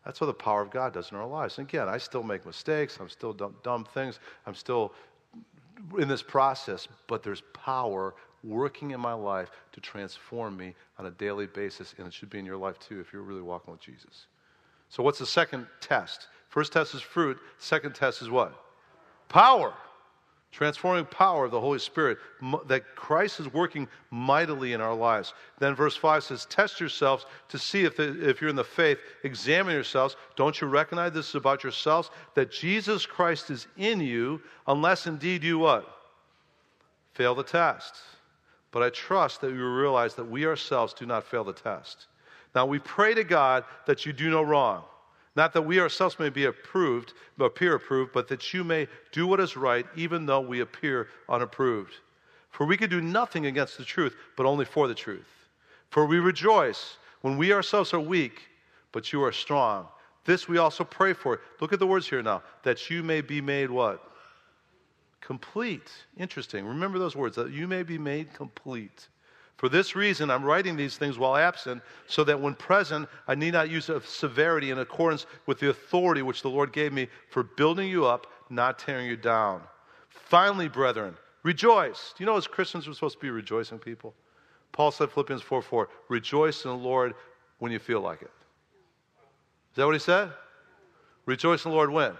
[0.05, 1.57] That's what the power of God does in our lives.
[1.57, 2.99] And again, I still make mistakes.
[2.99, 4.19] I'm still dumb, dumb things.
[4.45, 4.93] I'm still
[5.97, 8.13] in this process, but there's power
[8.43, 12.37] working in my life to transform me on a daily basis, and it should be
[12.37, 14.27] in your life too if you're really walking with Jesus.
[14.89, 16.28] So, what's the second test?
[16.50, 18.54] First test is fruit, second test is what?
[19.28, 19.74] Power.
[20.52, 22.17] Transforming power of the Holy Spirit
[22.67, 25.34] that Christ is working mightily in our lives.
[25.60, 29.00] Then verse 5 says, Test yourselves to see if, if you're in the faith.
[29.24, 30.15] Examine yourselves.
[30.38, 32.10] Don't you recognize this is about yourselves?
[32.36, 35.86] That Jesus Christ is in you, unless indeed you what?
[37.15, 37.95] Fail the test.
[38.71, 42.08] But I trust that you realize that we ourselves do not fail the test.
[42.55, 44.83] Now we pray to God that you do no wrong.
[45.35, 49.41] Not that we ourselves may be approved, appear approved, but that you may do what
[49.41, 51.93] is right, even though we appear unapproved.
[52.51, 55.27] For we can do nothing against the truth, but only for the truth.
[55.89, 58.43] For we rejoice when we ourselves are weak,
[58.93, 59.87] but you are strong.
[60.23, 61.41] This we also pray for.
[61.59, 62.41] Look at the words here now.
[62.63, 64.11] That you may be made what?
[65.19, 65.91] Complete.
[66.17, 66.65] Interesting.
[66.65, 69.09] Remember those words, that you may be made complete.
[69.57, 73.53] For this reason, I'm writing these things while absent, so that when present, I need
[73.53, 77.43] not use of severity in accordance with the authority which the Lord gave me for
[77.43, 79.61] building you up, not tearing you down.
[80.09, 82.13] Finally, brethren, rejoice.
[82.17, 84.13] Do you know as Christians we're supposed to be rejoicing people?
[84.73, 87.13] Paul said, Philippians 4 4, rejoice in the Lord
[87.59, 88.31] when you feel like it.
[89.71, 90.31] Is that what he said?
[91.25, 92.13] Rejoice in the Lord when?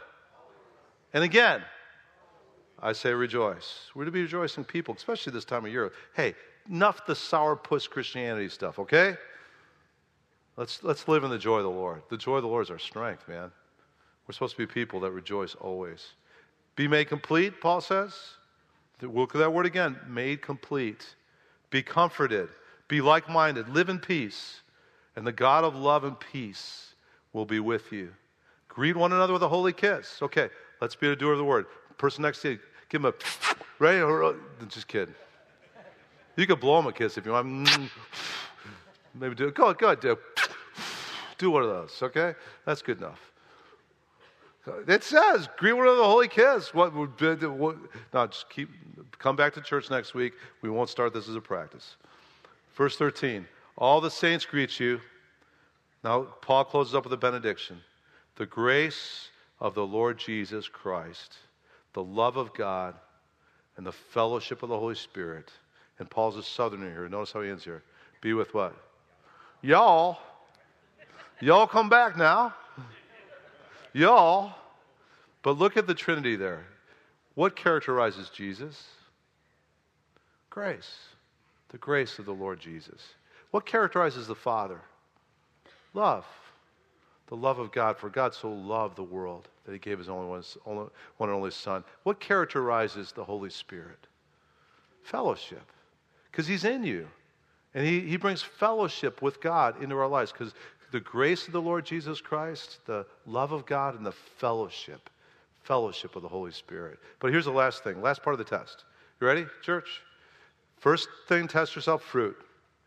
[1.14, 1.62] And again,
[2.80, 3.90] I say rejoice.
[3.94, 5.92] We're to be rejoicing people, especially this time of year.
[6.16, 6.36] Hey,
[6.70, 9.18] enough the sourpuss Christianity stuff, okay?
[10.58, 12.02] Let's, let's live in the joy of the Lord.
[12.10, 13.52] The joy of the Lord is our strength, man.
[14.28, 16.14] We're supposed to be people that rejoice always.
[16.76, 18.14] Be made complete, Paul says.
[19.02, 21.16] Look at that word again made complete.
[21.70, 22.50] Be comforted.
[22.88, 23.70] Be like minded.
[23.70, 24.62] Live in peace.
[25.16, 26.96] And the God of love and peace
[27.34, 28.12] will be with you.
[28.68, 30.22] Greet one another with a holy kiss.
[30.22, 30.50] Okay,
[30.82, 31.66] let's be a doer of the word.
[31.98, 33.14] Person next to you, give him a,
[33.80, 34.36] right?
[34.68, 35.16] Just kidding.
[36.36, 37.68] You could blow him a kiss if you want.
[37.68, 37.90] Mm.
[39.14, 39.56] Maybe do it.
[39.56, 40.20] Go, go ahead, do, it.
[41.38, 42.36] do one of those, okay?
[42.66, 43.32] That's good enough.
[44.88, 46.74] It says, greet one another the holy kiss.
[46.74, 47.78] What, what,
[48.14, 48.70] no, just keep,
[49.20, 50.34] come back to church next week.
[50.62, 51.96] We won't start this as a practice.
[52.76, 53.46] Verse 13,
[53.78, 55.00] all the saints greet you.
[56.04, 57.78] Now, Paul closes up with a benediction.
[58.36, 61.38] The grace of the Lord Jesus Christ,
[61.94, 62.96] the love of God,
[63.78, 65.52] and the fellowship of the Holy Spirit–
[66.00, 67.08] and Paul's a southerner here.
[67.08, 67.84] Notice how he ends here.
[68.22, 68.76] Be with what?
[69.62, 70.20] Y'all.
[71.40, 72.54] Y'all come back now.
[73.94, 74.54] Y'all.
[75.42, 76.66] But look at the Trinity there.
[77.36, 78.84] What characterizes Jesus?
[80.50, 81.00] Grace.
[81.70, 83.02] The grace of the Lord Jesus.
[83.52, 84.82] What characterizes the Father?
[85.94, 86.26] Love.
[87.28, 90.28] The love of God, for God so loved the world that he gave his only
[90.28, 91.84] one, only, one and only Son.
[92.04, 94.08] What characterizes the Holy Spirit?
[95.04, 95.72] Fellowship
[96.36, 97.08] because He's in you.
[97.74, 100.54] And he, he brings fellowship with God into our lives because
[100.92, 105.10] the grace of the Lord Jesus Christ, the love of God, and the fellowship,
[105.64, 107.00] fellowship of the Holy Spirit.
[107.20, 108.86] But here's the last thing, last part of the test.
[109.20, 110.02] You ready, church?
[110.78, 112.38] First thing, test yourself fruit.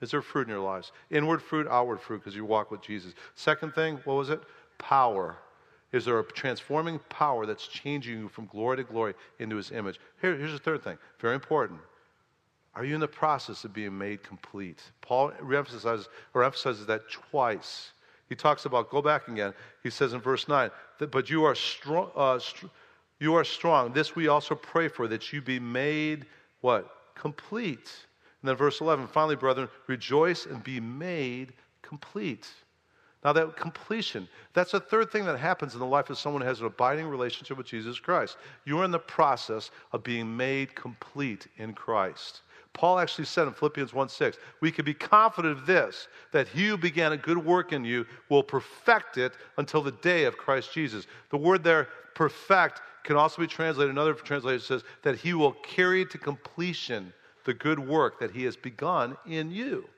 [0.01, 0.93] Is there fruit in your lives?
[1.11, 3.13] Inward fruit, outward fruit, because you walk with Jesus.
[3.35, 4.41] Second thing, what was it?
[4.79, 5.37] Power.
[5.93, 9.99] Is there a transforming power that's changing you from glory to glory into his image?
[10.23, 11.81] Here, here's the third thing, very important.
[12.79, 14.81] Are you in the process of being made complete?
[15.01, 17.91] Paul reemphasizes or emphasizes that twice.
[18.29, 19.53] He talks about, go back again.
[19.83, 22.13] He says in verse 9, that, but you are strong.
[22.15, 22.67] Uh, str-
[23.19, 23.93] you are strong.
[23.93, 26.27] This we also pray for, that you be made
[26.61, 27.15] what?
[27.17, 27.91] Complete.
[28.43, 32.47] And then verse 11, finally, brethren, rejoice and be made complete.
[33.25, 36.49] Now, that completion, that's the third thing that happens in the life of someone who
[36.49, 38.37] has an abiding relationship with Jesus Christ.
[38.65, 42.43] You're in the process of being made complete in Christ.
[42.73, 46.69] Paul actually said in Philippians 1 6, we can be confident of this, that he
[46.69, 50.73] who began a good work in you will perfect it until the day of Christ
[50.73, 51.07] Jesus.
[51.31, 56.05] The word there, perfect, can also be translated, another translation says, that he will carry
[56.07, 57.13] to completion
[57.45, 59.89] the good work that he has begun in you.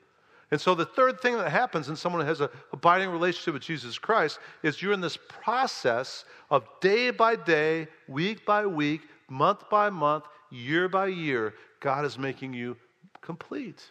[0.51, 3.63] And so the third thing that happens in someone who has an abiding relationship with
[3.63, 9.69] Jesus Christ is you're in this process of day by day, week by week, month
[9.69, 12.77] by month, year by year, God is making you
[13.21, 13.83] complete.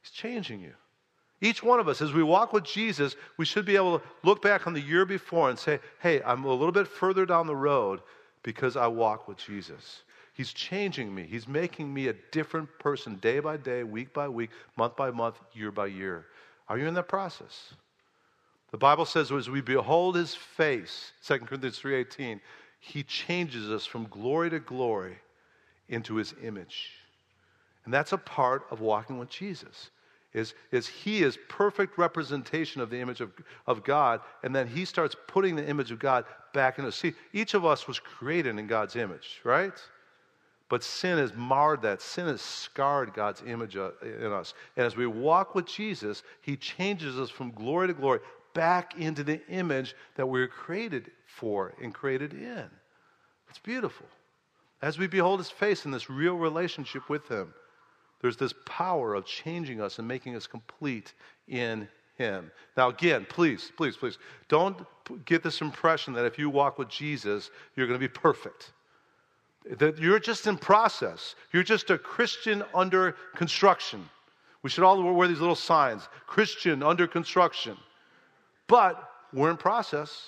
[0.00, 0.74] He's changing you.
[1.40, 4.40] Each one of us, as we walk with Jesus, we should be able to look
[4.40, 7.56] back on the year before and say, hey, I'm a little bit further down the
[7.56, 8.00] road
[8.42, 10.02] because I walk with Jesus.
[10.32, 11.24] He's changing me.
[11.24, 15.38] He's making me a different person day by day, week by week, month by month,
[15.52, 16.26] year by year.
[16.68, 17.74] Are you in that process?
[18.70, 22.40] The Bible says as we behold his face, 2 Corinthians 3:18,
[22.80, 25.18] he changes us from glory to glory
[25.88, 26.90] into his image.
[27.86, 29.90] And that's a part of walking with Jesus.
[30.34, 33.32] Is, is he is perfect representation of the image of,
[33.66, 37.14] of God, and then he starts putting the image of God back into see.
[37.32, 39.72] Each of us was created in God's image, right?
[40.68, 42.02] But sin has marred that.
[42.02, 44.52] Sin has scarred God's image uh, in us.
[44.76, 48.20] And as we walk with Jesus, he changes us from glory to glory
[48.52, 52.64] back into the image that we were created for and created in.
[53.48, 54.06] It's beautiful.
[54.82, 57.54] As we behold his face in this real relationship with him,
[58.26, 61.14] there's this power of changing us and making us complete
[61.46, 61.86] in
[62.18, 62.50] him.
[62.76, 64.76] Now, again, please, please, please, don't
[65.24, 68.72] get this impression that if you walk with Jesus, you're going to be perfect.
[69.78, 71.36] That you're just in process.
[71.52, 74.08] You're just a Christian under construction.
[74.64, 77.76] We should all wear these little signs Christian under construction.
[78.66, 80.20] But we're in process.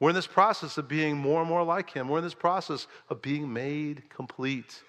[0.00, 2.08] We're in this process of being more and more like Him.
[2.08, 4.82] We're in this process of being made complete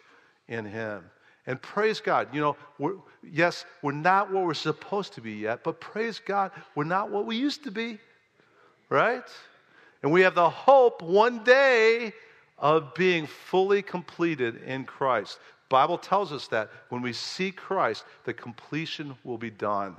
[0.48, 1.04] in Him.
[1.46, 5.64] And praise God, you know, we're, yes, we're not what we're supposed to be yet,
[5.64, 8.00] but praise God, we're not what we used to be,
[8.90, 9.28] right?
[10.02, 12.14] And we have the hope one day
[12.58, 15.40] of being fully completed in Christ.
[15.68, 19.96] Bible tells us that when we see Christ, the completion will be done.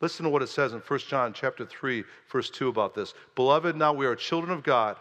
[0.00, 3.14] Listen to what it says in 1 John chapter 3, verse 2 about this.
[3.34, 4.96] Beloved, now we are children of God.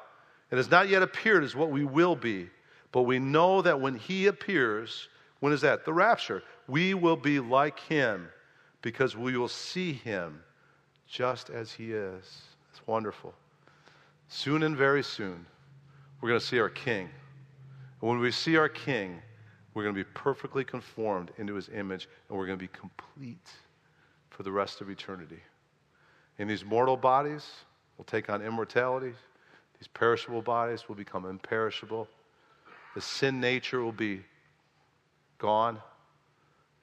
[0.52, 2.50] It has not yet appeared as what we will be,
[2.92, 5.86] but we know that when he appears, when is that?
[5.86, 6.44] The rapture.
[6.68, 8.30] We will be like him
[8.82, 10.42] because we will see him
[11.08, 12.42] just as he is.
[12.72, 13.34] It's wonderful.
[14.28, 15.46] Soon and very soon,
[16.22, 17.10] we're going to see our king.
[18.02, 19.22] And when we see our king,
[19.74, 23.50] we're going to be perfectly conformed into his image and we're going to be complete
[24.30, 25.40] for the rest of eternity.
[26.40, 27.46] In these mortal bodies,
[27.98, 29.14] we'll take on immortality.
[29.80, 32.08] These perishable bodies will become imperishable.
[32.94, 34.22] The sin nature will be
[35.46, 35.78] gone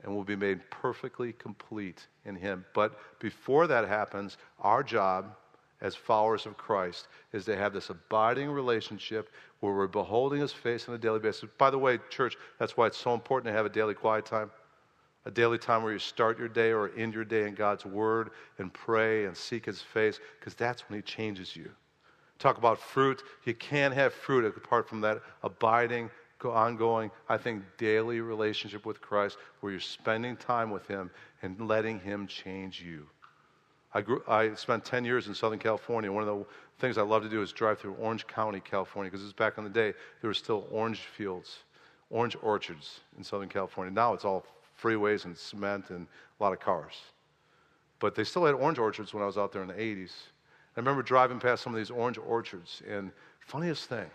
[0.04, 2.64] and will be made perfectly complete in Him.
[2.74, 5.34] But before that happens, our job
[5.80, 10.88] as followers of Christ is to have this abiding relationship where we're beholding His face
[10.88, 11.50] on a daily basis.
[11.58, 14.52] By the way, church, that's why it's so important to have a daily quiet time.
[15.24, 18.30] A daily time where you start your day or end your day in God's Word
[18.58, 21.68] and pray and seek His face, because that's when He changes you.
[22.38, 23.22] Talk about fruit.
[23.44, 26.10] You can't have fruit apart from that abiding
[26.50, 31.10] ongoing, I think, daily relationship with Christ where you're spending time with Him
[31.42, 33.06] and letting Him change you.
[33.94, 36.10] I, grew, I spent 10 years in Southern California.
[36.10, 36.44] One of the
[36.78, 39.64] things I love to do is drive through Orange County, California, because it's back in
[39.64, 41.58] the day, there were still orange fields,
[42.10, 43.92] orange orchards in Southern California.
[43.92, 44.44] Now it's all
[44.80, 46.06] freeways and cement and
[46.40, 46.94] a lot of cars.
[47.98, 50.12] But they still had orange orchards when I was out there in the 80s.
[50.76, 54.10] I remember driving past some of these orange orchards, and funniest thing,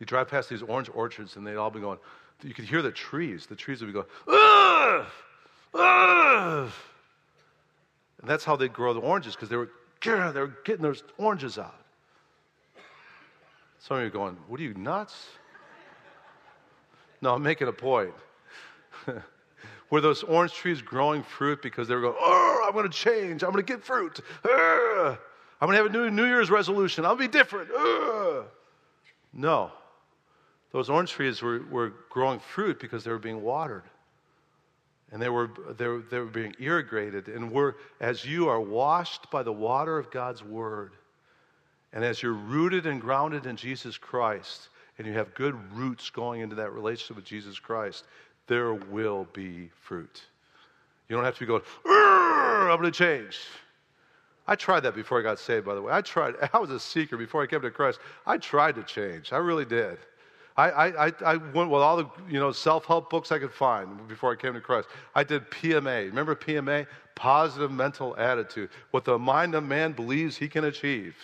[0.00, 1.98] you drive past these orange orchards, and they'd all be going,
[2.42, 3.46] you could hear the trees.
[3.46, 5.06] The trees would be going, Ugh!
[5.74, 6.72] Ugh!
[8.20, 9.70] And that's how they'd grow the oranges, because they were,
[10.02, 11.76] they were getting those oranges out.
[13.78, 15.26] Some of you are going, What are you, nuts?
[17.20, 18.14] No, I'm making a point.
[19.90, 23.42] were those orange trees growing fruit because they were going, Oh, I'm going to change.
[23.42, 24.20] I'm going to get fruit.
[24.44, 27.04] I'm going to have a new New Year's resolution.
[27.04, 27.70] I'll be different.
[27.70, 28.44] Ugh."
[29.32, 29.72] No.
[30.72, 33.82] Those orange trees were, were growing fruit because they were being watered.
[35.12, 37.28] And they were, they, were, they were being irrigated.
[37.28, 40.92] And we're, as you are washed by the water of God's word,
[41.92, 46.42] and as you're rooted and grounded in Jesus Christ, and you have good roots going
[46.42, 48.04] into that relationship with Jesus Christ,
[48.46, 50.22] there will be fruit.
[51.08, 53.40] You don't have to be going, I'm going to change.
[54.46, 55.92] I tried that before I got saved, by the way.
[55.92, 57.98] I tried, I was a seeker before I came to Christ.
[58.26, 59.32] I tried to change.
[59.32, 59.98] I really did.
[60.68, 64.06] I, I, I went with all the you know, self help books I could find
[64.08, 64.88] before I came to Christ.
[65.14, 66.06] I did PMA.
[66.06, 66.86] Remember PMA?
[67.14, 68.70] Positive mental attitude.
[68.90, 71.16] What the mind of man believes he can achieve.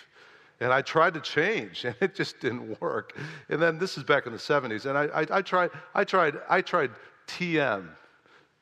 [0.60, 3.16] And I tried to change, and it just didn't work.
[3.48, 6.34] And then this is back in the 70s, and I, I, I tried, I tried,
[6.48, 6.90] I tried
[7.26, 7.88] TM,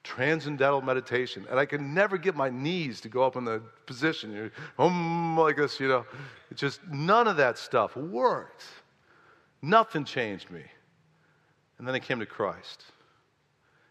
[0.03, 4.33] transcendental meditation, and I could never get my knees to go up in the position,
[4.33, 6.05] you know, um, like this, you know.
[6.51, 8.65] It just none of that stuff worked.
[9.65, 10.61] Nothing changed me.
[11.79, 12.85] And then I came to Christ.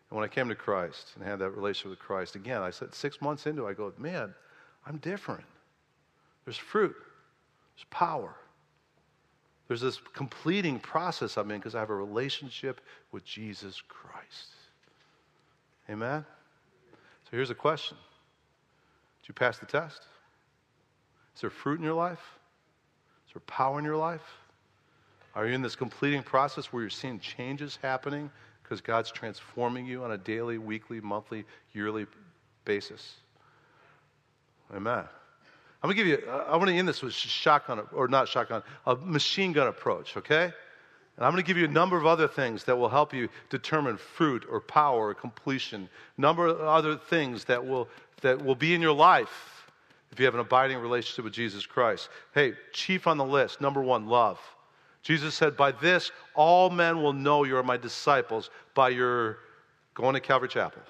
[0.09, 2.93] And when I came to Christ and had that relationship with Christ, again, I said
[2.93, 4.35] six months into it, I go, man,
[4.85, 5.45] I'm different.
[6.45, 6.95] There's fruit,
[7.75, 8.35] there's power.
[9.67, 12.79] There's this completing process I'm in because I have a relationship
[13.11, 14.49] with Jesus Christ.
[15.89, 16.23] Amen?
[17.23, 17.97] So here's a question
[19.23, 20.01] Did you pass the test?
[21.33, 22.21] Is there fruit in your life?
[23.27, 24.21] Is there power in your life?
[25.35, 28.29] Are you in this completing process where you're seeing changes happening
[28.61, 32.05] because God's transforming you on a daily, weekly, monthly, yearly
[32.65, 33.15] basis?
[34.73, 35.03] Amen.
[35.81, 38.63] I'm going to give you, I want to end this with shotgun, or not shotgun,
[38.85, 40.45] a machine gun approach, okay?
[41.17, 43.27] And I'm going to give you a number of other things that will help you
[43.49, 45.89] determine fruit or power or completion.
[46.17, 47.89] Number of other things that will,
[48.21, 49.67] that will be in your life
[50.11, 52.09] if you have an abiding relationship with Jesus Christ.
[52.33, 54.39] Hey, chief on the list, number one, love.
[55.03, 59.37] Jesus said, By this, all men will know you are my disciples by your
[59.93, 60.81] going to Calvary Chapel.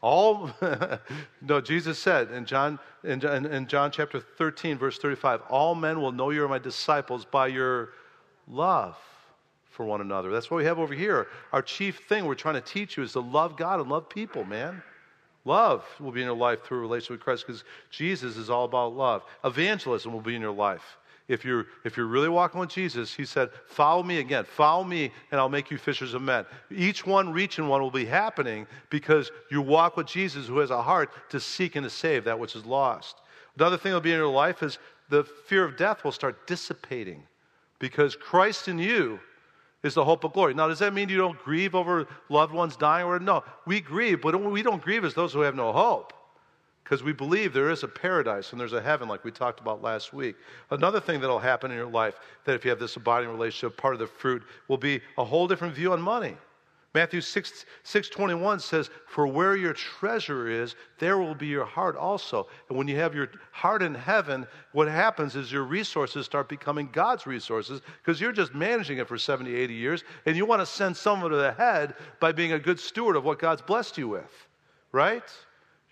[0.00, 0.50] All,
[1.40, 6.12] no, Jesus said in John, in, in John chapter 13, verse 35, all men will
[6.12, 7.90] know you are my disciples by your
[8.46, 8.96] love
[9.70, 10.30] for one another.
[10.30, 11.28] That's what we have over here.
[11.52, 14.44] Our chief thing we're trying to teach you is to love God and love people,
[14.44, 14.82] man.
[15.44, 18.64] Love will be in your life through a relationship with Christ because Jesus is all
[18.64, 19.22] about love.
[19.44, 20.98] Evangelism will be in your life
[21.28, 24.44] if you're, if you're really walking with Jesus, he said, Follow me again.
[24.44, 26.46] Follow me, and I'll make you fishers of men.
[26.70, 30.82] Each one reaching one will be happening because you walk with Jesus, who has a
[30.82, 33.20] heart to seek and to save that which is lost.
[33.56, 34.78] Another thing that'll be in your life is
[35.10, 37.22] the fear of death will start dissipating
[37.78, 39.20] because Christ in you
[39.82, 40.54] is the hope of glory.
[40.54, 43.06] Now, does that mean you don't grieve over loved ones dying?
[43.06, 46.12] Or no, we grieve, but we don't grieve as those who have no hope
[46.88, 49.82] because we believe there is a paradise and there's a heaven, like we talked about
[49.82, 50.36] last week.
[50.70, 53.92] Another thing that'll happen in your life, that if you have this abiding relationship, part
[53.92, 56.34] of the fruit will be a whole different view on money.
[56.94, 62.46] Matthew 6, 621 says, For where your treasure is, there will be your heart also.
[62.70, 66.88] And when you have your heart in heaven, what happens is your resources start becoming
[66.90, 70.66] God's resources because you're just managing it for 70, 80 years, and you want to
[70.66, 74.08] send someone to the head by being a good steward of what God's blessed you
[74.08, 74.48] with,
[74.90, 75.30] right?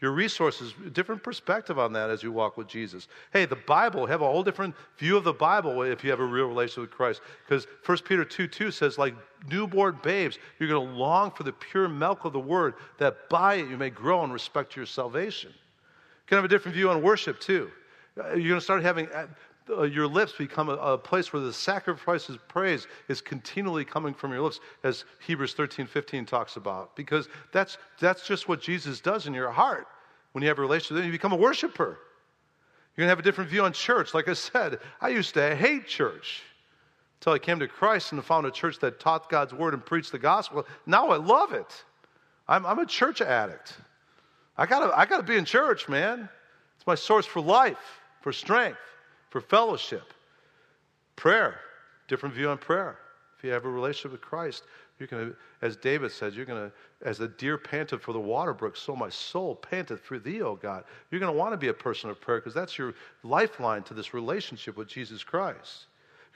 [0.01, 3.09] Your resources, different perspective on that as you walk with Jesus.
[3.33, 6.25] Hey, the Bible, have a whole different view of the Bible if you have a
[6.25, 7.23] real relationship with Christ.
[7.45, 9.15] Because 1 Peter 2 2 says, like
[9.51, 13.55] newborn babes, you're going to long for the pure milk of the word, that by
[13.55, 15.51] it you may grow in respect to your salvation.
[15.51, 17.71] You can have a different view on worship too.
[18.19, 19.09] Uh, you're going to start having
[19.71, 24.15] uh, your lips become a, a, place where the sacrifice of praise is continually coming
[24.15, 26.95] from your lips, as Hebrews 13, 15 talks about.
[26.95, 29.87] Because that's, that's just what Jesus does in your heart
[30.33, 31.05] when you have a relationship.
[31.05, 31.99] You become a worshiper.
[32.97, 34.15] You're going to have a different view on church.
[34.15, 36.43] Like I said, I used to hate church
[37.21, 40.13] until I came to Christ and found a church that taught God's word and preached
[40.13, 40.67] the gospel.
[40.87, 41.85] Now I love it.
[42.49, 43.75] I'm, I'm a church addict.
[44.57, 46.29] I gotta, I gotta be in church, man.
[46.77, 48.79] It's my source for life, for strength
[49.37, 50.15] for fellowship.
[51.15, 51.61] Prayer,
[52.09, 52.97] different view on prayer.
[53.37, 54.63] If you have a relationship with Christ,
[54.99, 58.19] you're going to, as David says, you're going to, as the deer panteth for the
[58.19, 60.85] water brook, so my soul panteth for thee, O God.
[61.11, 63.93] You're going to want to be a person of prayer because that's your lifeline to
[63.93, 65.85] this relationship with Jesus Christ.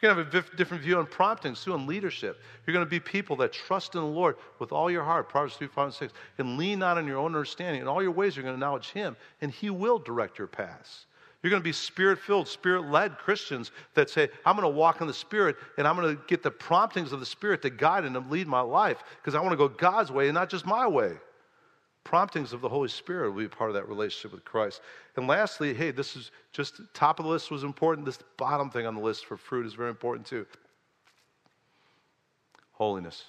[0.03, 2.39] You're going to have a different view on promptings, too, on leadership.
[2.67, 5.57] You're going to be people that trust in the Lord with all your heart, Proverbs
[5.57, 7.81] 3, 5, and 6, and lean not on your own understanding.
[7.81, 11.07] In all your ways, you're going to acknowledge Him, and He will direct your paths.
[11.43, 15.01] You're going to be spirit filled, spirit led Christians that say, I'm going to walk
[15.01, 18.05] in the Spirit and I'm going to get the promptings of the Spirit to guide
[18.05, 20.87] and lead my life because I want to go God's way and not just my
[20.87, 21.15] way.
[22.05, 24.83] Promptings of the Holy Spirit will be part of that relationship with Christ.
[25.17, 28.05] And lastly, hey, this is just top of the list was important.
[28.05, 30.47] This bottom thing on the list for fruit is very important too
[32.73, 33.25] holiness.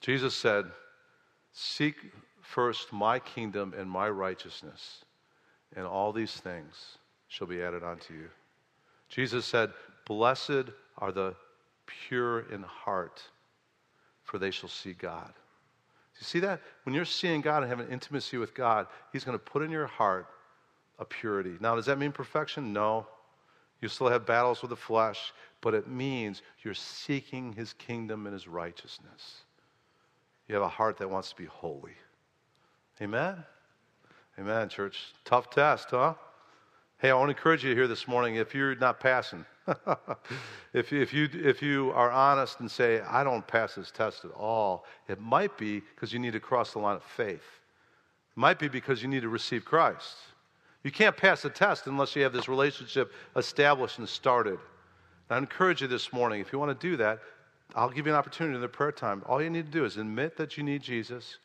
[0.00, 0.64] Jesus said,
[1.52, 1.96] Seek
[2.40, 5.04] first my kingdom and my righteousness
[5.76, 6.98] and all these things
[7.28, 8.28] shall be added unto you.
[9.08, 9.70] Jesus said,
[10.06, 11.34] Blessed are the
[11.86, 13.22] pure in heart,
[14.24, 15.32] for they shall see God.
[15.32, 16.60] Do You see that?
[16.84, 19.86] When you're seeing God and having intimacy with God, He's going to put in your
[19.86, 20.26] heart
[20.98, 21.56] a purity.
[21.60, 22.72] Now, does that mean perfection?
[22.72, 23.06] No.
[23.80, 28.32] You still have battles with the flesh, but it means you're seeking His kingdom and
[28.32, 29.42] His righteousness.
[30.48, 31.96] You have a heart that wants to be holy.
[33.00, 33.42] Amen?
[34.38, 35.12] Amen, church.
[35.26, 36.14] Tough test, huh?
[36.98, 39.44] Hey, I want to encourage you here this morning if you're not passing,
[40.72, 44.30] if, if, you, if you are honest and say, I don't pass this test at
[44.30, 47.42] all, it might be because you need to cross the line of faith.
[47.42, 50.16] It might be because you need to receive Christ.
[50.82, 54.58] You can't pass the test unless you have this relationship established and started.
[55.28, 57.20] And I encourage you this morning, if you want to do that,
[57.74, 59.22] I'll give you an opportunity in the prayer time.
[59.26, 61.38] All you need to do is admit that you need Jesus,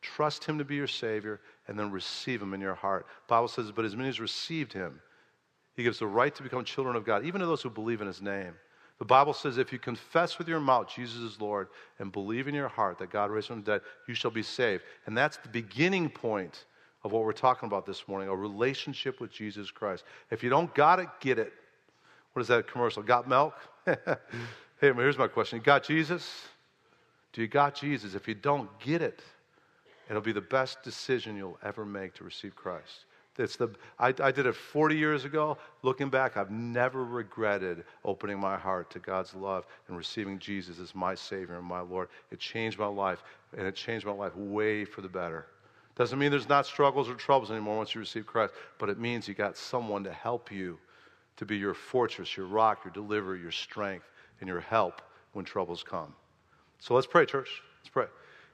[0.00, 3.06] trust Him to be your Savior, and then receive him in your heart.
[3.28, 5.00] Bible says, but as many as received him,
[5.74, 8.06] he gives the right to become children of God, even to those who believe in
[8.06, 8.54] his name.
[8.98, 12.54] The Bible says, if you confess with your mouth Jesus is Lord and believe in
[12.54, 14.84] your heart that God raised him from the dead, you shall be saved.
[15.06, 16.66] And that's the beginning point
[17.04, 20.04] of what we're talking about this morning a relationship with Jesus Christ.
[20.30, 21.52] If you don't got it, get it.
[22.32, 23.02] What is that commercial?
[23.02, 23.54] Got milk?
[23.84, 23.96] hey,
[24.80, 25.58] here's my question.
[25.58, 26.30] You got Jesus?
[27.32, 28.14] Do you got Jesus?
[28.14, 29.22] If you don't get it,
[30.12, 33.06] It'll be the best decision you'll ever make to receive Christ.
[33.38, 35.56] It's the, I, I did it 40 years ago.
[35.80, 40.94] Looking back, I've never regretted opening my heart to God's love and receiving Jesus as
[40.94, 42.10] my Savior and my Lord.
[42.30, 43.24] It changed my life,
[43.56, 45.46] and it changed my life way for the better.
[45.96, 49.26] Doesn't mean there's not struggles or troubles anymore once you receive Christ, but it means
[49.26, 50.78] you got someone to help you
[51.38, 54.10] to be your fortress, your rock, your deliverer, your strength,
[54.40, 55.00] and your help
[55.32, 56.14] when troubles come.
[56.80, 57.62] So let's pray, church.
[57.80, 58.08] Let's pray.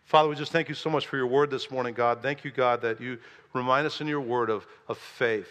[0.08, 2.22] Father, we just thank you so much for your word this morning, God.
[2.22, 3.18] Thank you, God, that you
[3.52, 5.50] remind us in your word of, of faith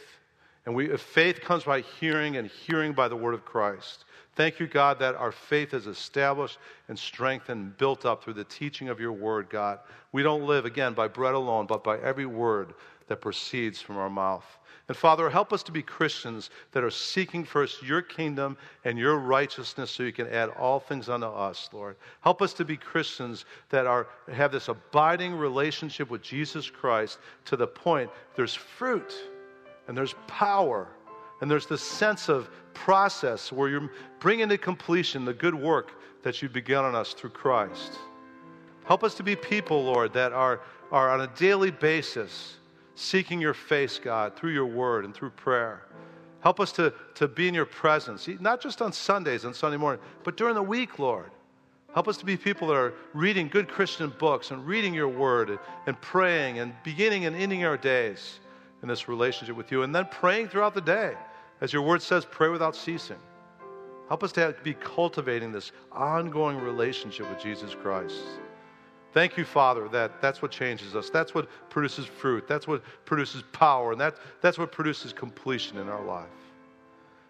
[0.65, 4.05] And we, faith comes by hearing, and hearing by the word of Christ.
[4.35, 8.45] Thank you, God, that our faith is established and strengthened and built up through the
[8.45, 9.77] teaching of your word, God.
[10.11, 12.73] We don't live, again, by bread alone, but by every word
[13.09, 14.45] that proceeds from our mouth.
[14.87, 19.17] And Father, help us to be Christians that are seeking first your kingdom and your
[19.17, 21.97] righteousness so you can add all things unto us, Lord.
[22.21, 27.57] Help us to be Christians that are, have this abiding relationship with Jesus Christ to
[27.57, 29.13] the point there's fruit
[29.87, 30.87] and there's power
[31.41, 35.91] and there's this sense of process where you're bringing to completion the good work
[36.23, 37.99] that you've begun on us through Christ.
[38.85, 40.61] Help us to be people, Lord, that are,
[40.93, 42.55] are on a daily basis
[42.97, 45.83] seeking your face, God, through your word and through prayer.
[46.39, 50.01] Help us to, to be in your presence, not just on Sundays and Sunday morning,
[50.23, 51.29] but during the week, Lord.
[51.93, 55.49] Help us to be people that are reading good Christian books and reading your word
[55.49, 58.39] and, and praying and beginning and ending our days
[58.81, 61.13] in this relationship with you, and then praying throughout the day.
[61.61, 63.17] As your word says, pray without ceasing.
[64.07, 68.21] Help us to have, be cultivating this ongoing relationship with Jesus Christ.
[69.17, 71.09] Thank you, Father, that that's what changes us.
[71.09, 72.47] That's what produces fruit.
[72.47, 73.91] That's what produces power.
[73.91, 76.27] And that, that's what produces completion in our life.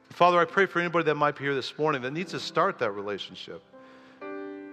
[0.09, 2.77] Father, I pray for anybody that might be here this morning that needs to start
[2.79, 3.63] that relationship.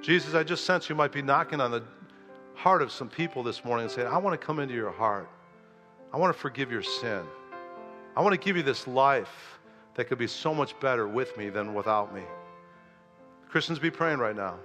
[0.03, 1.85] Jesus, I just sense you might be knocking on the
[2.57, 5.31] heart of some people this morning and saying, I want to come into your heart.
[6.12, 7.23] I want to forgive your sin.
[8.17, 9.61] I want to give you this life
[9.95, 12.23] that could be so much better with me than without me.
[13.49, 14.57] Christians, be praying right now.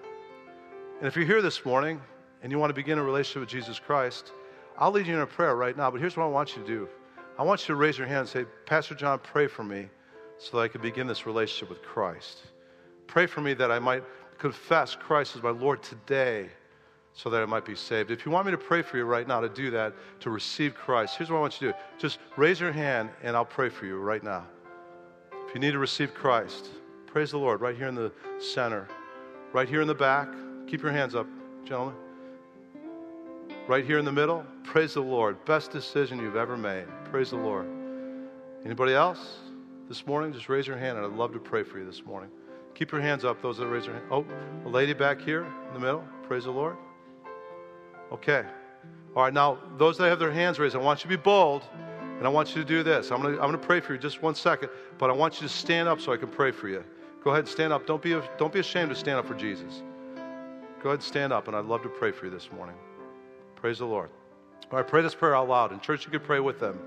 [0.98, 2.02] And if you're here this morning
[2.42, 4.32] and you want to begin a relationship with Jesus Christ,
[4.78, 5.92] I'll lead you in a prayer right now.
[5.92, 6.90] But here's what I want you to do
[7.38, 9.90] I want you to raise your hand and say, Pastor John, pray for me
[10.38, 12.40] so that I can begin this relationship with Christ.
[13.08, 14.04] Pray for me that I might
[14.38, 16.50] confess Christ as my Lord today
[17.14, 18.12] so that I might be saved.
[18.12, 20.76] If you want me to pray for you right now to do that, to receive
[20.76, 21.80] Christ, here's what I want you to do.
[21.98, 24.46] Just raise your hand and I'll pray for you right now.
[25.48, 26.70] If you need to receive Christ,
[27.08, 28.88] praise the Lord right here in the center,
[29.52, 30.30] right here in the back.
[30.68, 31.28] Keep your hands up,
[31.66, 32.09] gentlemen.
[33.70, 35.46] Right here in the middle, praise the Lord.
[35.46, 36.86] Best decision you've ever made.
[37.12, 37.68] Praise the Lord.
[38.66, 39.42] Anybody else
[39.88, 40.34] this morning?
[40.34, 42.32] Just raise your hand and I'd love to pray for you this morning.
[42.74, 44.06] Keep your hands up, those that raise their hand.
[44.10, 44.26] Oh,
[44.66, 46.04] a lady back here in the middle.
[46.24, 46.78] Praise the Lord.
[48.12, 48.44] Okay.
[49.16, 51.62] All right, now, those that have their hands raised, I want you to be bold,
[52.18, 53.12] and I want you to do this.
[53.12, 55.48] I'm going to, I'm to pray for you just one second, but I want you
[55.48, 56.84] to stand up so I can pray for you.
[57.24, 57.86] Go ahead and stand up.
[57.86, 59.84] Don't be, don't be ashamed to stand up for Jesus.
[60.82, 62.76] Go ahead and stand up, and I'd love to pray for you this morning.
[63.62, 64.10] Praise the Lord.
[64.72, 65.72] All right, pray this prayer out loud.
[65.72, 66.80] In church, you can pray with them.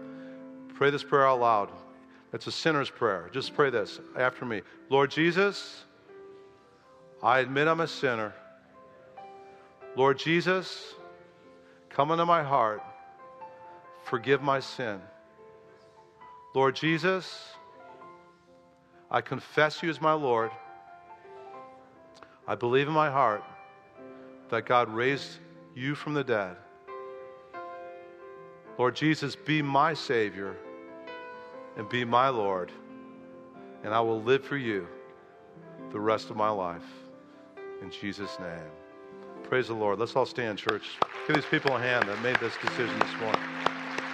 [0.74, 1.70] Pray this prayer out loud.
[2.32, 3.28] It's a sinner's prayer.
[3.32, 5.84] Just pray this after me Lord Jesus,
[7.22, 8.32] I admit I'm a sinner.
[9.94, 10.94] Lord Jesus,
[11.94, 12.82] Come into my heart.
[14.04, 15.00] Forgive my sin.
[16.54, 17.54] Lord Jesus,
[19.10, 20.50] I confess you as my Lord.
[22.48, 23.44] I believe in my heart
[24.48, 25.38] that God raised
[25.74, 26.56] you from the dead.
[28.78, 30.56] Lord Jesus, be my Savior
[31.76, 32.72] and be my Lord,
[33.84, 34.86] and I will live for you
[35.92, 36.84] the rest of my life.
[37.82, 38.70] In Jesus' name.
[39.44, 39.98] Praise the Lord.
[39.98, 40.84] Let's all stand, church.
[41.26, 43.40] Give these people a hand that made this decision this morning.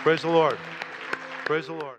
[0.02, 0.58] Praise the Lord.
[1.44, 1.96] Praise the Lord.